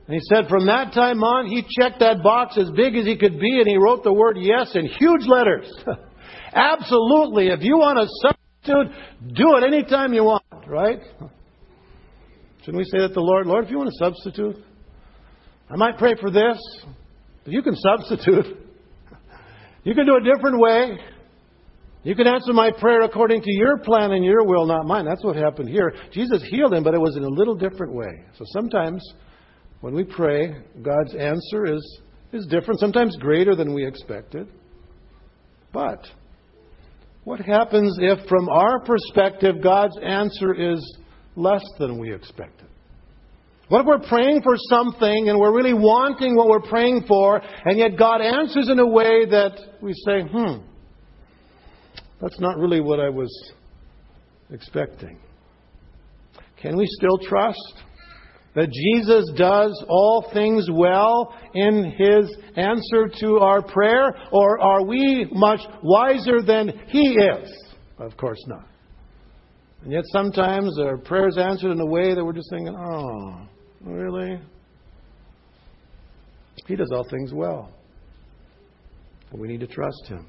And 0.07 0.15
he 0.15 0.21
said 0.29 0.49
from 0.50 0.67
that 0.67 0.93
time 0.93 1.23
on, 1.23 1.47
he 1.47 1.62
checked 1.62 2.00
that 2.00 2.23
box 2.23 2.59
as 2.59 2.71
big 2.73 2.95
as 2.97 3.07
he 3.07 3.17
could 3.17 3.41
be 3.41 3.59
and 3.61 3.67
he 3.69 3.79
wrote 3.79 4.05
the 4.05 4.12
word 4.12 4.37
yes 4.39 4.75
in 4.75 4.85
huge 4.85 5.25
letters. 5.27 5.73
Absolutely. 6.52 7.49
If 7.49 7.62
you 7.62 7.76
want 7.78 7.99
a 7.99 8.07
substitute, 8.23 8.97
do 9.35 9.57
it 9.57 9.64
anytime 9.64 10.12
you 10.12 10.25
want, 10.25 10.45
right? 10.66 11.00
Shouldn't 12.61 12.76
we 12.76 12.85
say 12.85 12.99
that 12.99 13.09
to 13.09 13.14
the 13.14 13.21
Lord? 13.21 13.47
Lord, 13.47 13.64
if 13.64 13.71
you 13.71 13.78
want 13.78 13.88
a 13.88 14.04
substitute, 14.04 14.57
I 15.71 15.76
might 15.76 15.99
pray 15.99 16.14
for 16.21 16.30
this, 16.30 16.59
but 17.45 17.52
you 17.52 17.62
can 17.62 17.75
substitute. 17.76 18.59
You 19.85 19.95
can 19.95 20.04
do 20.04 20.16
a 20.16 20.35
different 20.35 20.61
way. 20.61 20.99
You 22.02 22.14
can 22.14 22.26
answer 22.26 22.52
my 22.52 22.71
prayer 22.71 23.02
according 23.02 23.42
to 23.42 23.52
your 23.52 23.78
plan 23.78 24.12
and 24.12 24.25
your 24.25 24.45
will, 24.45 24.66
not 24.66 24.87
mine. 24.87 25.04
That's 25.04 25.23
what 25.23 25.37
happened 25.37 25.69
here. 25.69 25.95
Jesus 26.12 26.42
healed 26.50 26.75
him, 26.75 26.83
but 26.83 26.95
it 26.95 27.00
was 27.00 27.16
in 27.16 27.25
a 27.25 27.28
little 27.28 27.54
different 27.54 27.95
way. 27.95 28.25
So 28.38 28.45
sometimes 28.49 29.02
when 29.80 29.95
we 29.95 30.04
pray, 30.04 30.54
God's 30.83 31.14
answer 31.14 31.66
is, 31.66 32.00
is 32.33 32.47
different, 32.47 32.80
sometimes 32.80 33.16
greater 33.16 33.54
than 33.54 33.75
we 33.75 33.87
expected. 33.87 34.49
But 35.73 36.07
what 37.25 37.41
happens 37.41 37.99
if, 38.00 38.27
from 38.29 38.49
our 38.49 38.81
perspective, 38.81 39.57
God's 39.62 39.97
answer 40.03 40.55
is 40.55 40.97
less 41.37 41.65
than 41.79 41.99
we 41.99 42.12
expected? 42.12 42.67
What 43.69 43.83
if 43.83 43.87
we're 43.87 44.09
praying 44.09 44.43
for 44.43 44.55
something 44.69 45.29
and 45.29 45.39
we're 45.39 45.55
really 45.55 45.75
wanting 45.75 46.35
what 46.35 46.49
we're 46.49 46.69
praying 46.69 47.05
for, 47.07 47.41
and 47.65 47.79
yet 47.79 47.97
God 47.97 48.21
answers 48.21 48.69
in 48.69 48.79
a 48.81 48.87
way 48.87 49.27
that 49.27 49.61
we 49.81 49.93
say, 49.93 50.23
hmm, 50.23 50.65
that's 52.21 52.41
not 52.41 52.59
really 52.59 52.81
what 52.81 52.99
I 52.99 53.09
was 53.09 53.31
expecting? 54.50 55.19
Can 56.61 56.77
we 56.77 56.87
still 56.87 57.19
trust? 57.19 57.85
That 58.54 58.71
Jesus 58.71 59.30
does 59.37 59.85
all 59.88 60.28
things 60.33 60.69
well 60.71 61.35
in 61.54 61.92
his 61.97 62.37
answer 62.57 63.09
to 63.21 63.38
our 63.38 63.62
prayer? 63.62 64.14
Or 64.33 64.61
are 64.61 64.85
we 64.85 65.28
much 65.33 65.61
wiser 65.83 66.42
than 66.42 66.73
he 66.88 67.12
is? 67.12 67.64
Of 67.99 68.16
course 68.16 68.42
not. 68.47 68.66
And 69.83 69.92
yet 69.92 70.04
sometimes 70.12 70.78
our 70.78 70.99
prayers 70.99 71.38
answered 71.38 71.71
in 71.71 71.80
a 71.80 71.87
way 71.87 72.14
that 72.14 72.25
we're 72.25 72.33
just 72.33 72.50
thinking, 72.50 72.76
oh, 72.76 73.47
really? 73.83 74.40
He 76.66 76.76
does 76.76 76.90
all 76.92 77.07
things 77.09 77.33
well. 77.33 77.71
And 79.30 79.40
we 79.40 79.49
need 79.49 79.61
to 79.61 79.66
trust 79.66 80.07
him. 80.07 80.26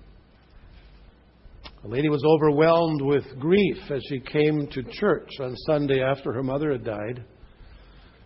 A 1.83 1.87
lady 1.87 2.09
was 2.09 2.23
overwhelmed 2.23 3.01
with 3.01 3.23
grief 3.39 3.77
as 3.89 4.03
she 4.07 4.19
came 4.19 4.67
to 4.67 4.83
church 4.83 5.29
on 5.39 5.55
Sunday 5.67 6.01
after 6.01 6.31
her 6.31 6.43
mother 6.43 6.71
had 6.71 6.85
died. 6.85 7.25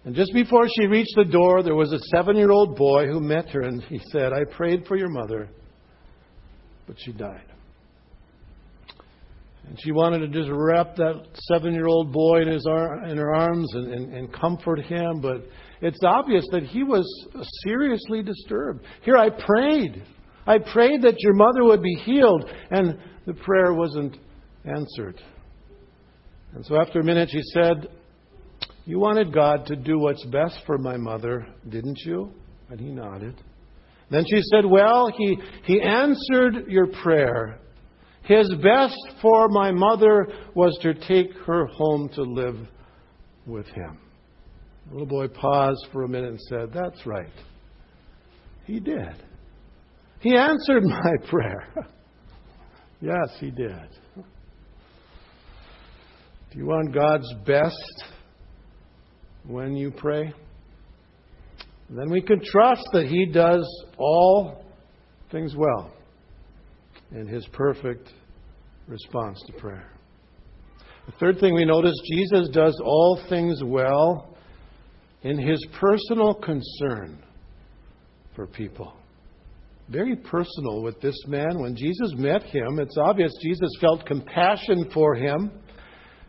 And 0.06 0.14
just 0.14 0.32
before 0.34 0.68
she 0.68 0.86
reached 0.86 1.16
the 1.16 1.26
door, 1.26 1.64
there 1.64 1.76
was 1.76 1.92
a 1.92 2.00
seven 2.16 2.38
year 2.38 2.52
old 2.52 2.76
boy 2.76 3.08
who 3.08 3.20
met 3.20 3.50
her, 3.50 3.62
and 3.62 3.84
he 3.84 4.00
said, 4.12 4.34
I 4.34 4.44
prayed 4.56 4.86
for 4.88 4.96
your 4.96 5.10
mother, 5.10 5.50
but 6.86 6.96
she 7.00 7.12
died. 7.12 7.52
And 9.68 9.80
she 9.82 9.92
wanted 9.92 10.20
to 10.20 10.28
just 10.28 10.48
wrap 10.52 10.96
that 10.98 11.26
seven 11.52 11.74
year 11.74 11.88
old 11.88 12.14
boy 12.14 12.44
in, 12.44 12.48
his 12.48 12.68
ar- 12.68 13.04
in 13.06 13.18
her 13.18 13.34
arms 13.34 13.68
and, 13.74 13.94
and, 13.94 14.14
and 14.14 14.32
comfort 14.34 14.80
him, 14.82 15.22
but 15.22 15.44
it's 15.82 16.04
obvious 16.04 16.46
that 16.52 16.64
he 16.64 16.84
was 16.84 17.04
seriously 17.64 18.22
disturbed. 18.22 18.86
Here 19.02 19.18
I 19.18 19.30
prayed. 19.32 20.04
I 20.46 20.60
prayed 20.60 21.02
that 21.02 21.16
your 21.18 21.34
mother 21.34 21.64
would 21.64 21.82
be 21.82 21.96
healed, 22.06 22.48
and 22.70 23.00
the 23.26 23.34
prayer 23.34 23.74
wasn't 23.74 24.18
answered. 24.66 25.20
And 26.54 26.64
so 26.64 26.80
after 26.80 27.00
a 27.00 27.04
minute, 27.04 27.30
she 27.32 27.42
said, 27.54 27.90
you 28.86 29.00
wanted 29.00 29.34
God 29.34 29.66
to 29.68 29.76
do 29.76 29.98
what's 29.98 30.24
best 30.26 30.60
for 30.66 30.78
my 30.78 30.96
mother, 30.96 31.48
didn't 31.68 32.00
you? 32.06 32.32
And 32.70 32.80
he 32.80 32.92
nodded. 32.92 33.36
Then 34.12 34.26
she 34.30 34.42
said, 34.52 34.66
Well, 34.66 35.12
he, 35.16 35.38
he 35.64 35.82
answered 35.82 36.68
your 36.68 36.88
prayer. 37.02 37.60
His 38.24 38.52
best 38.62 38.98
for 39.22 39.48
my 39.50 39.72
mother 39.72 40.28
was 40.54 40.78
to 40.82 40.94
take 40.94 41.34
her 41.46 41.66
home 41.68 42.10
to 42.16 42.22
live 42.22 42.58
with 43.46 43.68
him. 43.68 44.00
The 44.88 44.94
little 44.94 45.08
boy 45.08 45.28
paused 45.28 45.88
for 45.92 46.04
a 46.04 46.08
minute 46.08 46.30
and 46.30 46.42
said, 46.42 46.72
That's 46.74 47.06
right. 47.06 47.30
He 48.66 48.80
did. 48.80 49.16
He 50.20 50.36
answered 50.36 50.84
my 50.84 51.12
prayer. 51.28 51.68
yes, 53.02 53.36
he 53.40 53.50
did. 53.50 53.90
Do 54.16 56.60
you 56.60 56.68
want 56.68 56.94
God's 56.94 57.32
best 57.46 58.15
when 59.48 59.76
you 59.76 59.92
pray, 59.92 60.34
then 61.90 62.10
we 62.10 62.22
can 62.22 62.42
trust 62.44 62.88
that 62.94 63.08
He 63.08 63.26
does 63.26 63.66
all 63.98 64.64
things 65.32 65.56
well 65.56 65.92
in 67.12 67.28
His 67.28 67.48
perfect 67.54 68.10
response 68.88 69.42
to 69.48 69.54
prayer. 69.54 69.90
The 71.06 71.14
third 71.20 71.40
thing 71.40 71.54
we 71.54 71.66
notice 71.66 71.96
Jesus 72.12 72.50
does 72.50 72.80
all 72.84 73.22
things 73.30 73.62
well 73.64 74.36
in 75.22 75.38
his 75.38 75.64
personal 75.80 76.34
concern 76.34 77.24
for 78.36 78.48
people. 78.48 78.94
Very 79.90 80.16
personal 80.16 80.82
with 80.82 81.00
this 81.02 81.16
man. 81.28 81.60
When 81.60 81.76
Jesus 81.76 82.14
met 82.16 82.44
him, 82.44 82.80
it's 82.80 82.98
obvious 82.98 83.32
Jesus 83.42 83.70
felt 83.80 84.06
compassion 84.06 84.90
for 84.92 85.14
him. 85.14 85.52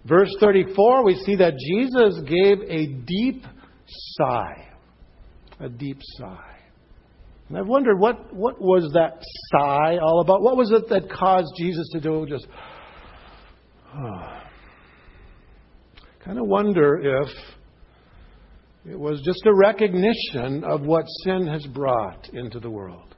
Verse 0.07 0.35
34, 0.39 1.05
we 1.05 1.15
see 1.25 1.37
that 1.37 1.55
Jesus 1.59 2.21
gave 2.29 2.61
a 2.69 2.87
deep 2.87 3.45
sigh. 4.19 4.69
A 5.59 5.69
deep 5.69 5.99
sigh. 6.19 6.57
And 7.49 7.59
I've 7.59 7.67
wondered 7.67 7.99
what, 7.99 8.33
what 8.35 8.61
was 8.61 8.91
that 8.95 9.23
sigh 9.53 9.99
all 9.99 10.21
about? 10.21 10.43
What 10.43 10.57
was 10.57 10.71
it 10.71 10.89
that 10.91 11.11
caused 11.11 11.53
Jesus 11.57 11.89
to 11.93 12.01
do 12.01 12.27
just. 12.29 12.47
Oh. 13.99 14.43
Kind 16.23 16.39
of 16.39 16.47
wonder 16.47 17.23
if 17.23 17.29
it 18.85 18.99
was 18.99 19.23
just 19.25 19.41
a 19.47 19.55
recognition 19.55 20.65
of 20.65 20.83
what 20.83 21.05
sin 21.25 21.47
has 21.47 21.65
brought 21.67 22.29
into 22.35 22.61
the 22.61 22.69
world. 22.69 23.16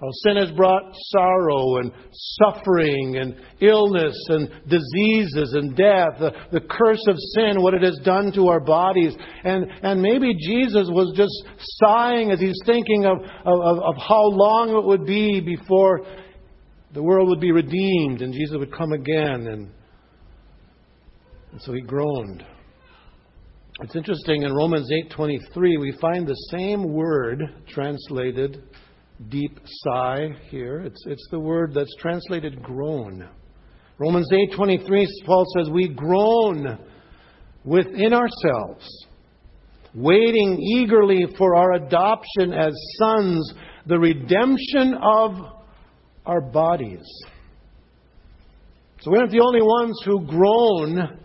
Sin 0.00 0.36
has 0.36 0.52
brought 0.52 0.94
sorrow 1.08 1.78
and 1.78 1.92
suffering 2.12 3.16
and 3.16 3.34
illness 3.60 4.16
and 4.28 4.48
diseases 4.68 5.54
and 5.54 5.76
death, 5.76 6.20
the, 6.20 6.32
the 6.52 6.60
curse 6.60 7.04
of 7.08 7.16
sin, 7.34 7.60
what 7.60 7.74
it 7.74 7.82
has 7.82 7.98
done 8.04 8.30
to 8.32 8.46
our 8.46 8.60
bodies. 8.60 9.16
And, 9.42 9.66
and 9.82 10.00
maybe 10.00 10.34
Jesus 10.34 10.88
was 10.88 11.12
just 11.16 11.32
sighing 11.82 12.30
as 12.30 12.38
he's 12.38 12.60
thinking 12.64 13.06
of, 13.06 13.18
of, 13.44 13.78
of 13.78 13.94
how 13.96 14.22
long 14.22 14.70
it 14.70 14.84
would 14.84 15.04
be 15.04 15.40
before 15.40 16.06
the 16.94 17.02
world 17.02 17.28
would 17.28 17.40
be 17.40 17.50
redeemed 17.50 18.22
and 18.22 18.32
Jesus 18.32 18.56
would 18.56 18.72
come 18.72 18.92
again. 18.92 19.48
And, 19.48 19.70
and 21.50 21.60
so 21.60 21.72
he 21.72 21.80
groaned. 21.80 22.44
It's 23.80 23.96
interesting 23.96 24.42
in 24.42 24.52
Romans 24.52 24.90
8:23 25.10 25.80
we 25.80 25.96
find 26.00 26.26
the 26.26 26.34
same 26.50 26.92
word 26.92 27.42
translated 27.68 28.62
deep 29.28 29.58
sigh 29.64 30.28
here. 30.50 30.80
It's, 30.80 31.04
it's 31.06 31.26
the 31.30 31.40
word 31.40 31.72
that's 31.74 31.94
translated 31.98 32.62
groan. 32.62 33.28
Romans 33.98 34.28
8:23 34.32 35.06
Paul 35.26 35.44
says 35.56 35.68
we 35.70 35.88
groan 35.88 36.78
within 37.64 38.12
ourselves 38.12 39.06
waiting 39.94 40.58
eagerly 40.60 41.26
for 41.36 41.56
our 41.56 41.72
adoption 41.72 42.52
as 42.52 42.72
sons 42.98 43.52
the 43.86 43.98
redemption 43.98 44.94
of 45.02 45.32
our 46.26 46.40
bodies. 46.40 47.06
So 49.00 49.10
we 49.10 49.18
aren't 49.18 49.30
the 49.30 49.40
only 49.40 49.62
ones 49.62 50.00
who 50.04 50.26
groan 50.26 51.18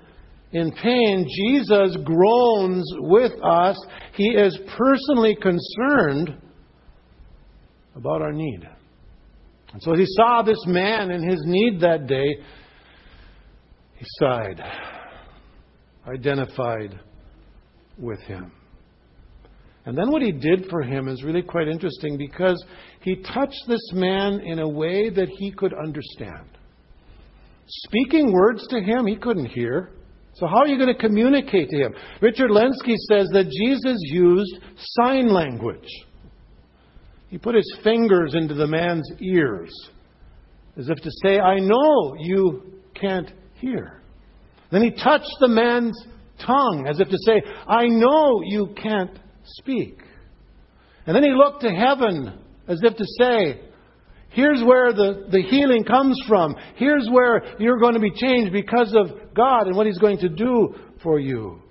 in 0.52 0.72
pain. 0.72 1.26
Jesus 1.28 1.98
groans 2.04 2.86
with 3.00 3.34
us. 3.44 3.78
He 4.16 4.30
is 4.30 4.58
personally 4.78 5.36
concerned 5.36 6.38
about 7.96 8.22
our 8.22 8.32
need. 8.32 8.68
And 9.74 9.82
so 9.82 9.96
he 9.96 10.06
saw 10.06 10.44
this 10.44 10.64
man 10.68 11.12
in 11.12 11.28
his 11.28 11.42
need 11.46 11.80
that 11.82 12.08
day, 12.08 12.38
he 13.96 14.06
sighed, 14.20 14.62
identified 16.08 17.00
with 17.98 18.20
him. 18.22 18.52
And 19.86 19.98
then 19.98 20.12
what 20.12 20.22
he 20.22 20.32
did 20.32 20.68
for 20.70 20.82
him 20.82 21.08
is 21.08 21.24
really 21.24 21.42
quite 21.42 21.68
interesting 21.68 22.18
because 22.18 22.64
he 23.02 23.18
touched 23.18 23.64
this 23.68 23.92
man 23.94 24.40
in 24.40 24.60
a 24.60 24.68
way 24.68 25.10
that 25.10 25.28
he 25.28 25.52
could 25.52 25.74
understand. 25.74 26.48
Speaking 27.68 28.32
words 28.32 28.66
to 28.68 28.80
him, 28.80 29.06
he 29.06 29.16
couldn't 29.16 29.48
hear. 29.48 29.92
So, 30.36 30.48
how 30.48 30.60
are 30.60 30.68
you 30.68 30.78
going 30.78 30.94
to 30.94 31.00
communicate 31.00 31.70
to 31.70 31.78
him? 31.78 31.94
Richard 32.22 32.50
Lenski 32.50 32.96
says 33.10 33.27
that 33.34 33.51
Jesus 33.51 33.98
used 34.01 34.60
sign 34.77 35.32
language. 35.32 35.88
He 37.33 37.39
put 37.39 37.55
his 37.55 37.79
fingers 37.83 38.35
into 38.35 38.53
the 38.53 38.67
man's 38.67 39.09
ears 39.19 39.74
as 40.77 40.87
if 40.87 40.98
to 40.98 41.09
say, 41.24 41.39
I 41.39 41.57
know 41.61 42.13
you 42.19 42.79
can't 42.93 43.27
hear. 43.55 44.03
Then 44.69 44.83
he 44.83 44.91
touched 44.91 45.35
the 45.39 45.48
man's 45.48 46.00
tongue 46.46 46.85
as 46.87 47.00
if 47.00 47.09
to 47.09 47.17
say, 47.25 47.41
I 47.67 47.87
know 47.87 48.43
you 48.46 48.75
can't 48.79 49.17
speak. 49.46 49.98
And 51.07 51.15
then 51.15 51.24
he 51.24 51.31
looked 51.31 51.63
to 51.63 51.72
heaven 51.72 52.39
as 52.67 52.79
if 52.83 52.98
to 52.98 53.05
say, 53.19 53.61
Here's 54.29 54.63
where 54.63 54.93
the, 54.93 55.25
the 55.31 55.41
healing 55.41 55.85
comes 55.85 56.22
from. 56.27 56.55
Here's 56.75 57.09
where 57.11 57.59
you're 57.59 57.79
going 57.79 57.96
to 57.96 58.00
be 58.00 58.11
changed 58.11 58.53
because 58.53 58.96
of 58.96 59.33
God 59.33 59.65
and 59.65 59.75
what 59.75 59.87
He's 59.87 59.98
going 59.98 60.19
to 60.19 60.29
do 60.29 60.75
for 61.01 61.19
you. 61.19 61.63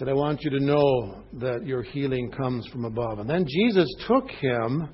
Said, 0.00 0.08
I 0.08 0.14
want 0.14 0.42
you 0.42 0.50
to 0.52 0.64
know 0.64 1.24
that 1.34 1.66
your 1.66 1.82
healing 1.82 2.30
comes 2.30 2.66
from 2.68 2.86
above. 2.86 3.18
And 3.18 3.28
then 3.28 3.44
Jesus 3.46 3.86
took 4.08 4.30
him 4.30 4.88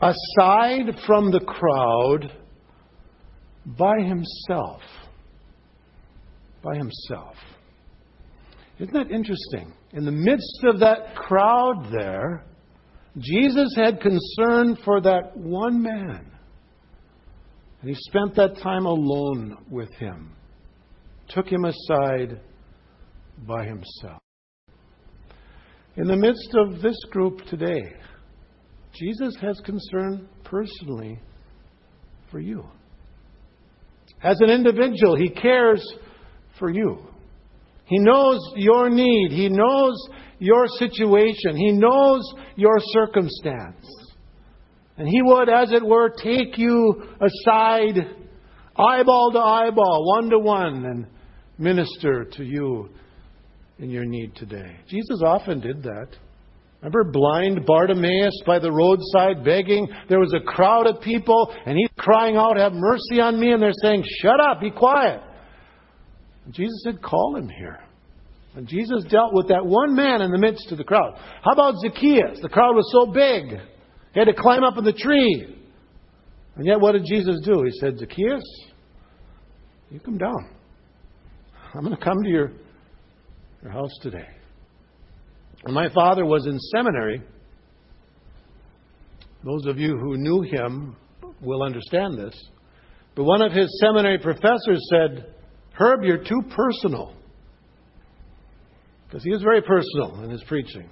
aside 0.00 0.98
from 1.06 1.30
the 1.30 1.38
crowd 1.38 2.32
by 3.78 4.00
himself. 4.00 4.80
By 6.60 6.74
himself. 6.74 7.36
Isn't 8.80 8.94
that 8.94 9.12
interesting? 9.12 9.72
In 9.92 10.04
the 10.04 10.10
midst 10.10 10.64
of 10.64 10.80
that 10.80 11.14
crowd 11.14 11.92
there, 11.96 12.46
Jesus 13.16 13.72
had 13.76 14.00
concern 14.00 14.76
for 14.84 15.00
that 15.02 15.36
one 15.36 15.80
man. 15.80 16.32
And 17.80 17.88
he 17.88 17.94
spent 17.94 18.34
that 18.34 18.56
time 18.60 18.86
alone 18.86 19.56
with 19.70 19.92
him, 19.92 20.32
took 21.28 21.46
him 21.46 21.64
aside 21.64 22.40
by 23.46 23.64
himself. 23.64 24.20
In 25.96 26.06
the 26.06 26.16
midst 26.16 26.54
of 26.54 26.80
this 26.80 26.96
group 27.10 27.40
today, 27.46 27.92
Jesus 28.94 29.34
has 29.40 29.60
concern 29.64 30.28
personally 30.44 31.20
for 32.30 32.40
you. 32.40 32.64
As 34.22 34.40
an 34.40 34.50
individual, 34.50 35.16
he 35.16 35.30
cares 35.30 35.84
for 36.58 36.70
you. 36.70 36.98
He 37.90 37.98
knows 37.98 38.38
your 38.54 38.88
need. 38.88 39.32
He 39.32 39.48
knows 39.48 39.96
your 40.38 40.68
situation. 40.68 41.56
He 41.56 41.72
knows 41.72 42.22
your 42.54 42.78
circumstance. 42.78 43.84
And 44.96 45.08
He 45.08 45.22
would, 45.22 45.48
as 45.48 45.72
it 45.72 45.84
were, 45.84 46.10
take 46.10 46.56
you 46.56 47.02
aside, 47.20 47.98
eyeball 48.76 49.32
to 49.32 49.38
eyeball, 49.38 50.04
one 50.06 50.30
to 50.30 50.38
one, 50.38 50.84
and 50.84 51.06
minister 51.58 52.26
to 52.36 52.44
you 52.44 52.90
in 53.80 53.90
your 53.90 54.04
need 54.04 54.36
today. 54.36 54.76
Jesus 54.88 55.22
often 55.24 55.60
did 55.60 55.82
that. 55.82 56.08
Remember 56.82 57.04
blind 57.04 57.66
Bartimaeus 57.66 58.42
by 58.46 58.58
the 58.58 58.72
roadside 58.72 59.44
begging? 59.44 59.88
There 60.08 60.20
was 60.20 60.32
a 60.34 60.44
crowd 60.44 60.86
of 60.86 61.02
people, 61.02 61.52
and 61.66 61.76
he's 61.76 61.90
crying 61.98 62.36
out, 62.36 62.56
Have 62.56 62.72
mercy 62.72 63.20
on 63.20 63.38
me. 63.38 63.52
And 63.52 63.62
they're 63.62 63.72
saying, 63.82 64.04
Shut 64.22 64.40
up, 64.40 64.60
be 64.60 64.70
quiet. 64.70 65.20
And 66.44 66.54
Jesus 66.54 66.82
said, 66.84 67.02
Call 67.02 67.36
him 67.36 67.48
here. 67.48 67.80
And 68.54 68.66
Jesus 68.66 69.04
dealt 69.10 69.32
with 69.32 69.48
that 69.48 69.64
one 69.64 69.94
man 69.94 70.22
in 70.22 70.30
the 70.30 70.38
midst 70.38 70.72
of 70.72 70.78
the 70.78 70.84
crowd. 70.84 71.14
How 71.42 71.52
about 71.52 71.74
Zacchaeus? 71.80 72.40
The 72.42 72.48
crowd 72.48 72.74
was 72.74 72.90
so 72.92 73.12
big, 73.12 73.60
he 74.12 74.18
had 74.18 74.26
to 74.26 74.34
climb 74.34 74.64
up 74.64 74.76
in 74.76 74.84
the 74.84 74.92
tree. 74.92 75.56
And 76.56 76.66
yet, 76.66 76.80
what 76.80 76.92
did 76.92 77.04
Jesus 77.06 77.40
do? 77.44 77.62
He 77.62 77.70
said, 77.78 77.98
Zacchaeus, 77.98 78.42
you 79.90 80.00
come 80.00 80.18
down. 80.18 80.50
I'm 81.74 81.84
going 81.84 81.96
to 81.96 82.02
come 82.02 82.22
to 82.22 82.28
your 82.28 82.52
your 83.62 83.72
house 83.72 83.92
today. 84.02 84.28
When 85.62 85.74
my 85.74 85.92
father 85.92 86.24
was 86.24 86.46
in 86.46 86.58
seminary, 86.74 87.22
those 89.44 89.66
of 89.66 89.78
you 89.78 89.96
who 89.98 90.16
knew 90.16 90.42
him 90.42 90.96
will 91.42 91.62
understand 91.62 92.18
this, 92.18 92.34
but 93.14 93.24
one 93.24 93.42
of 93.42 93.52
his 93.52 93.68
seminary 93.80 94.18
professors 94.18 94.80
said, 94.90 95.34
Herb, 95.72 96.02
you're 96.02 96.24
too 96.24 96.42
personal. 96.54 97.14
Because 99.06 99.24
he 99.24 99.30
was 99.30 99.42
very 99.42 99.60
personal 99.60 100.22
in 100.22 100.30
his 100.30 100.42
preaching. 100.44 100.88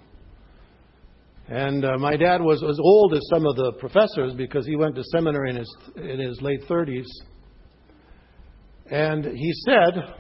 And 1.48 1.84
uh, 1.84 1.96
my 1.98 2.16
dad 2.16 2.42
was 2.42 2.62
as 2.62 2.78
old 2.78 3.14
as 3.14 3.26
some 3.30 3.46
of 3.46 3.56
the 3.56 3.72
professors 3.78 4.34
because 4.34 4.66
he 4.66 4.76
went 4.76 4.94
to 4.96 5.04
seminary 5.04 5.50
in 5.50 5.56
his, 5.56 5.76
in 5.96 6.18
his 6.18 6.42
late 6.42 6.62
30s. 6.68 7.06
And 8.90 9.24
he 9.24 9.52
said, 9.66 10.14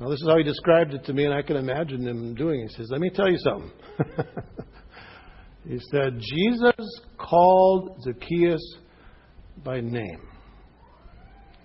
now, 0.00 0.08
this 0.08 0.20
is 0.20 0.28
how 0.28 0.36
he 0.36 0.44
described 0.44 0.94
it 0.94 1.04
to 1.06 1.12
me, 1.12 1.24
and 1.24 1.34
I 1.34 1.42
can 1.42 1.56
imagine 1.56 2.06
him 2.06 2.34
doing 2.34 2.60
it. 2.60 2.68
He 2.68 2.76
says, 2.76 2.88
Let 2.90 3.00
me 3.00 3.10
tell 3.10 3.28
you 3.28 3.38
something. 3.38 3.72
he 5.68 5.80
said, 5.90 6.20
Jesus 6.20 7.02
called 7.18 8.00
Zacchaeus 8.04 8.76
by 9.64 9.80
name. 9.80 10.20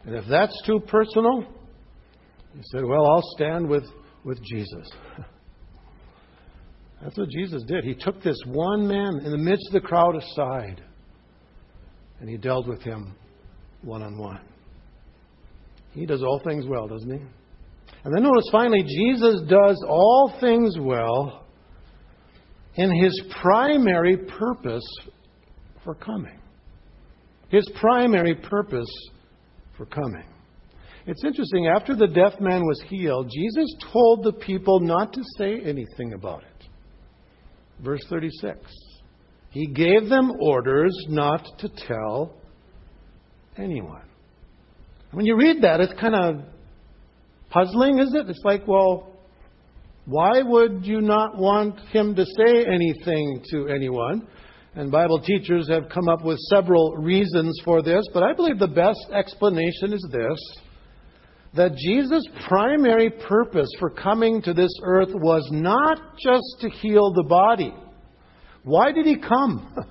And 0.06 0.16
if 0.16 0.26
that's 0.28 0.60
too 0.66 0.80
personal, 0.88 1.46
he 2.56 2.62
said, 2.72 2.84
Well, 2.84 3.06
I'll 3.06 3.30
stand 3.36 3.70
with, 3.70 3.86
with 4.24 4.40
Jesus. 4.44 4.90
That's 7.04 7.18
what 7.18 7.28
Jesus 7.32 7.64
did. 7.64 7.84
He 7.84 7.96
took 7.96 8.24
this 8.24 8.40
one 8.46 8.88
man 8.88 9.20
in 9.26 9.32
the 9.32 9.38
midst 9.38 9.68
of 9.68 9.74
the 9.74 9.86
crowd 9.86 10.16
aside, 10.16 10.82
and 12.22 12.30
he 12.30 12.38
dealt 12.38 12.66
with 12.66 12.82
him 12.82 13.14
one 13.82 14.02
on 14.02 14.18
one. 14.18 14.40
He 15.92 16.06
does 16.06 16.24
all 16.24 16.40
things 16.46 16.66
well, 16.66 16.88
doesn't 16.88 17.12
he? 17.12 17.26
And 18.04 18.14
then 18.14 18.24
notice 18.24 18.50
finally, 18.52 18.84
Jesus 18.84 19.42
does 19.48 19.84
all 19.88 20.34
things 20.42 20.76
well 20.80 21.46
in 22.76 22.92
his 22.92 23.22
primary 23.42 24.18
purpose 24.18 24.84
for 25.84 25.96
coming. 25.96 26.40
His 27.50 27.70
primary 27.80 28.36
purpose 28.36 28.90
for 29.78 29.86
coming. 29.86 30.26
It's 31.06 31.24
interesting, 31.24 31.68
after 31.68 31.96
the 31.96 32.08
deaf 32.08 32.40
man 32.40 32.64
was 32.66 32.82
healed, 32.88 33.30
Jesus 33.34 33.76
told 33.92 34.24
the 34.24 34.34
people 34.34 34.80
not 34.80 35.14
to 35.14 35.22
say 35.38 35.60
anything 35.60 36.14
about 36.14 36.44
it. 36.44 36.68
Verse 37.82 38.04
36. 38.10 38.60
He 39.50 39.68
gave 39.68 40.10
them 40.10 40.32
orders 40.40 40.96
not 41.10 41.46
to 41.60 41.70
tell 41.70 42.34
anyone. 43.58 44.06
When 45.12 45.26
you 45.26 45.36
read 45.36 45.62
that, 45.62 45.80
it's 45.80 45.94
kind 46.00 46.16
of 46.16 46.53
puzzling, 47.54 48.00
is 48.00 48.14
it? 48.14 48.30
It's 48.30 48.42
like, 48.44 48.68
well, 48.68 49.14
why 50.06 50.42
would 50.42 50.86
you 50.86 51.00
not 51.00 51.38
want 51.38 51.80
him 51.92 52.16
to 52.16 52.26
say 52.26 52.66
anything 52.66 53.42
to 53.52 53.68
anyone? 53.68 54.28
And 54.76 54.92
Bible 54.92 55.22
teachers 55.22 55.70
have 55.70 55.88
come 55.90 56.10
up 56.10 56.26
with 56.26 56.40
several 56.50 56.96
reasons 56.98 57.62
for 57.64 57.84
this, 57.84 58.04
but 58.14 58.24
I 58.24 58.34
believe 58.34 58.58
the 58.58 58.68
best 58.68 59.06
explanation 59.14 59.94
is 59.94 60.06
this 60.12 60.40
that 61.56 61.76
Jesus' 61.76 62.28
primary 62.48 63.12
purpose 63.12 63.70
for 63.80 63.92
coming 63.92 64.42
to 64.42 64.56
this 64.56 64.72
earth 64.84 65.12
was 65.14 65.48
not 65.52 66.00
just 66.18 66.62
to 66.62 66.70
heal 66.70 67.14
the 67.14 67.26
body. 67.30 67.72
Why 68.64 68.92
did 68.92 69.06
he 69.06 69.18
come? 69.18 69.76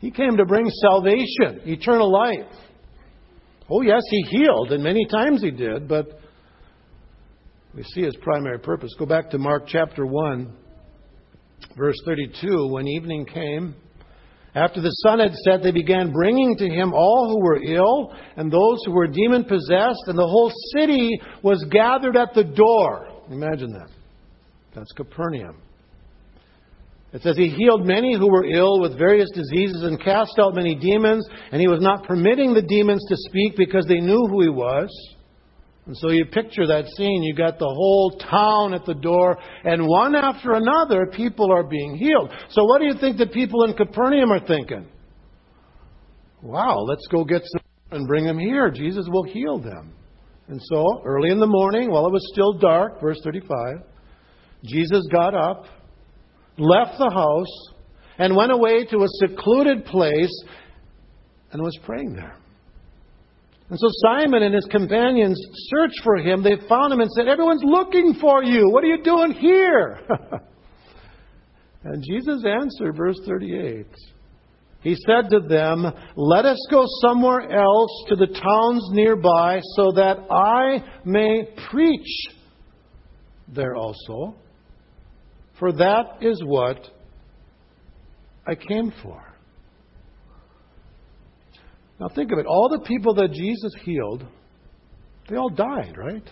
He 0.00 0.10
came 0.10 0.36
to 0.36 0.44
bring 0.44 0.66
salvation, 0.82 1.62
eternal 1.64 2.12
life. 2.12 2.52
Oh, 3.70 3.80
yes, 3.80 4.02
he 4.10 4.20
healed, 4.36 4.72
and 4.72 4.84
many 4.84 5.06
times 5.06 5.40
he 5.40 5.50
did, 5.50 5.88
but 5.88 6.18
we 7.74 7.82
see 7.82 8.02
his 8.02 8.16
primary 8.16 8.58
purpose. 8.58 8.94
Go 8.98 9.06
back 9.06 9.30
to 9.30 9.38
Mark 9.38 9.64
chapter 9.66 10.06
1, 10.06 10.52
verse 11.76 11.96
32. 12.04 12.68
When 12.68 12.86
evening 12.86 13.26
came, 13.26 13.74
after 14.54 14.80
the 14.80 14.90
sun 15.02 15.18
had 15.18 15.34
set, 15.44 15.62
they 15.62 15.72
began 15.72 16.12
bringing 16.12 16.56
to 16.58 16.68
him 16.68 16.92
all 16.94 17.28
who 17.28 17.42
were 17.42 17.60
ill 17.64 18.12
and 18.36 18.50
those 18.50 18.78
who 18.86 18.92
were 18.92 19.08
demon 19.08 19.44
possessed, 19.44 20.04
and 20.06 20.16
the 20.16 20.26
whole 20.26 20.52
city 20.76 21.20
was 21.42 21.64
gathered 21.70 22.16
at 22.16 22.32
the 22.34 22.44
door. 22.44 23.08
Imagine 23.30 23.72
that. 23.72 23.90
That's 24.74 24.92
Capernaum. 24.92 25.60
It 27.12 27.22
says 27.22 27.36
he 27.36 27.48
healed 27.48 27.86
many 27.86 28.16
who 28.16 28.30
were 28.30 28.44
ill 28.44 28.80
with 28.80 28.98
various 28.98 29.30
diseases 29.34 29.82
and 29.82 30.02
cast 30.02 30.38
out 30.38 30.54
many 30.54 30.74
demons, 30.76 31.26
and 31.50 31.60
he 31.60 31.68
was 31.68 31.80
not 31.80 32.04
permitting 32.04 32.54
the 32.54 32.62
demons 32.62 33.04
to 33.08 33.16
speak 33.16 33.56
because 33.56 33.86
they 33.86 34.00
knew 34.00 34.26
who 34.28 34.42
he 34.42 34.48
was. 34.48 34.88
And 35.86 35.96
so 35.96 36.10
you 36.10 36.24
picture 36.24 36.66
that 36.66 36.86
scene. 36.96 37.22
You 37.22 37.34
got 37.34 37.58
the 37.58 37.66
whole 37.66 38.18
town 38.18 38.72
at 38.72 38.86
the 38.86 38.94
door, 38.94 39.36
and 39.64 39.86
one 39.86 40.14
after 40.14 40.52
another, 40.52 41.06
people 41.06 41.52
are 41.52 41.62
being 41.62 41.96
healed. 41.96 42.30
So 42.50 42.64
what 42.64 42.80
do 42.80 42.86
you 42.86 42.94
think 42.98 43.18
the 43.18 43.26
people 43.26 43.64
in 43.64 43.74
Capernaum 43.74 44.32
are 44.32 44.46
thinking? 44.46 44.86
Wow, 46.42 46.78
let's 46.80 47.06
go 47.08 47.24
get 47.24 47.42
some 47.44 47.60
and 47.90 48.08
bring 48.08 48.24
them 48.24 48.38
here. 48.38 48.70
Jesus 48.70 49.06
will 49.10 49.24
heal 49.24 49.58
them. 49.58 49.92
And 50.48 50.60
so, 50.62 51.02
early 51.04 51.30
in 51.30 51.38
the 51.38 51.46
morning, 51.46 51.90
while 51.90 52.06
it 52.06 52.12
was 52.12 52.28
still 52.32 52.54
dark, 52.54 53.00
verse 53.00 53.18
35, 53.22 53.76
Jesus 54.64 55.06
got 55.10 55.34
up 55.34 55.66
left 56.58 56.98
the 56.98 57.10
house, 57.10 57.74
and 58.18 58.36
went 58.36 58.52
away 58.52 58.84
to 58.86 58.98
a 58.98 59.08
secluded 59.08 59.84
place 59.86 60.44
and 61.50 61.60
was 61.60 61.76
praying 61.84 62.14
there. 62.14 62.36
And 63.70 63.78
so 63.78 63.88
Simon 64.06 64.42
and 64.42 64.54
his 64.54 64.66
companions 64.66 65.40
searched 65.70 66.00
for 66.02 66.16
him. 66.16 66.42
They 66.42 66.56
found 66.68 66.92
him 66.92 67.00
and 67.00 67.10
said, 67.10 67.28
Everyone's 67.28 67.64
looking 67.64 68.14
for 68.20 68.44
you. 68.44 68.70
What 68.70 68.84
are 68.84 68.88
you 68.88 69.02
doing 69.02 69.32
here? 69.32 70.00
and 71.84 72.04
Jesus 72.06 72.44
answered, 72.44 72.96
verse 72.96 73.18
38. 73.26 73.86
He 74.82 74.96
said 75.06 75.30
to 75.30 75.40
them, 75.40 75.86
Let 76.14 76.44
us 76.44 76.58
go 76.70 76.84
somewhere 77.00 77.50
else 77.50 77.90
to 78.08 78.16
the 78.16 78.26
towns 78.26 78.88
nearby 78.92 79.60
so 79.76 79.92
that 79.92 80.18
I 80.30 80.84
may 81.04 81.48
preach 81.70 82.28
there 83.48 83.74
also 83.74 84.36
for 85.58 85.72
that 85.72 86.18
is 86.20 86.42
what 86.44 86.78
I 88.46 88.54
came 88.54 88.92
for. 89.02 89.22
Now 92.00 92.08
think 92.08 92.32
of 92.32 92.38
it. 92.38 92.46
All 92.46 92.68
the 92.68 92.84
people 92.86 93.14
that 93.14 93.32
Jesus 93.32 93.72
healed, 93.84 94.24
they 95.28 95.36
all 95.36 95.50
died, 95.50 95.94
right? 95.96 96.28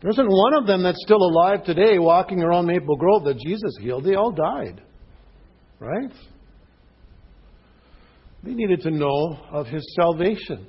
There 0.00 0.10
isn't 0.10 0.28
one 0.28 0.54
of 0.54 0.66
them 0.66 0.82
that's 0.82 1.02
still 1.02 1.22
alive 1.22 1.64
today 1.64 1.98
walking 1.98 2.42
around 2.42 2.66
Maple 2.66 2.96
Grove 2.96 3.24
that 3.24 3.38
Jesus 3.38 3.76
healed. 3.80 4.04
They 4.04 4.14
all 4.14 4.32
died, 4.32 4.82
right? 5.80 6.12
They 8.42 8.52
needed 8.52 8.82
to 8.82 8.90
know 8.90 9.38
of 9.50 9.66
his 9.66 9.84
salvation. 10.00 10.66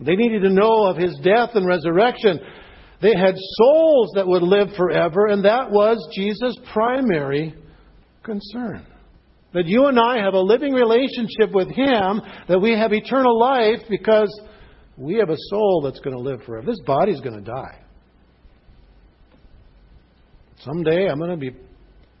They 0.00 0.16
needed 0.16 0.42
to 0.42 0.50
know 0.50 0.86
of 0.86 0.96
his 0.96 1.18
death 1.22 1.50
and 1.54 1.66
resurrection. 1.66 2.40
They 3.02 3.14
had 3.14 3.34
souls 3.36 4.12
that 4.14 4.26
would 4.26 4.42
live 4.42 4.68
forever, 4.76 5.26
and 5.26 5.44
that 5.44 5.70
was 5.70 5.98
Jesus' 6.14 6.56
primary 6.72 7.54
concern. 8.22 8.86
That 9.54 9.66
you 9.66 9.86
and 9.86 9.98
I 9.98 10.22
have 10.22 10.34
a 10.34 10.40
living 10.40 10.72
relationship 10.72 11.52
with 11.52 11.68
Him, 11.68 12.20
that 12.48 12.60
we 12.60 12.72
have 12.72 12.92
eternal 12.92 13.38
life 13.38 13.80
because 13.88 14.28
we 14.96 15.14
have 15.16 15.30
a 15.30 15.36
soul 15.50 15.82
that's 15.84 16.00
going 16.00 16.16
to 16.16 16.22
live 16.22 16.42
forever. 16.44 16.66
This 16.66 16.80
body's 16.86 17.20
going 17.20 17.42
to 17.42 17.50
die. 17.50 17.82
Someday 20.60 21.08
I'm 21.08 21.18
going 21.18 21.30
to 21.30 21.36
be 21.36 21.54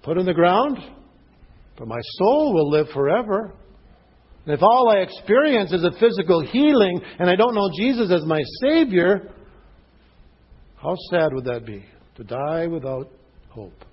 put 0.02 0.18
in 0.18 0.26
the 0.26 0.34
ground, 0.34 0.78
but 1.76 1.88
my 1.88 2.00
soul 2.18 2.54
will 2.54 2.70
live 2.70 2.86
forever. 2.94 3.52
And 4.44 4.54
if 4.54 4.62
all 4.62 4.88
I 4.88 4.98
experience 4.98 5.72
is 5.72 5.82
a 5.82 5.90
physical 5.98 6.40
healing 6.40 7.00
and 7.18 7.28
I 7.28 7.34
don't 7.34 7.54
know 7.54 7.68
Jesus 7.76 8.12
as 8.12 8.24
my 8.24 8.42
Savior, 8.62 9.32
how 10.76 10.94
sad 11.10 11.32
would 11.34 11.44
that 11.46 11.66
be? 11.66 11.84
To 12.16 12.24
die 12.24 12.66
without 12.66 13.10
hope, 13.48 13.84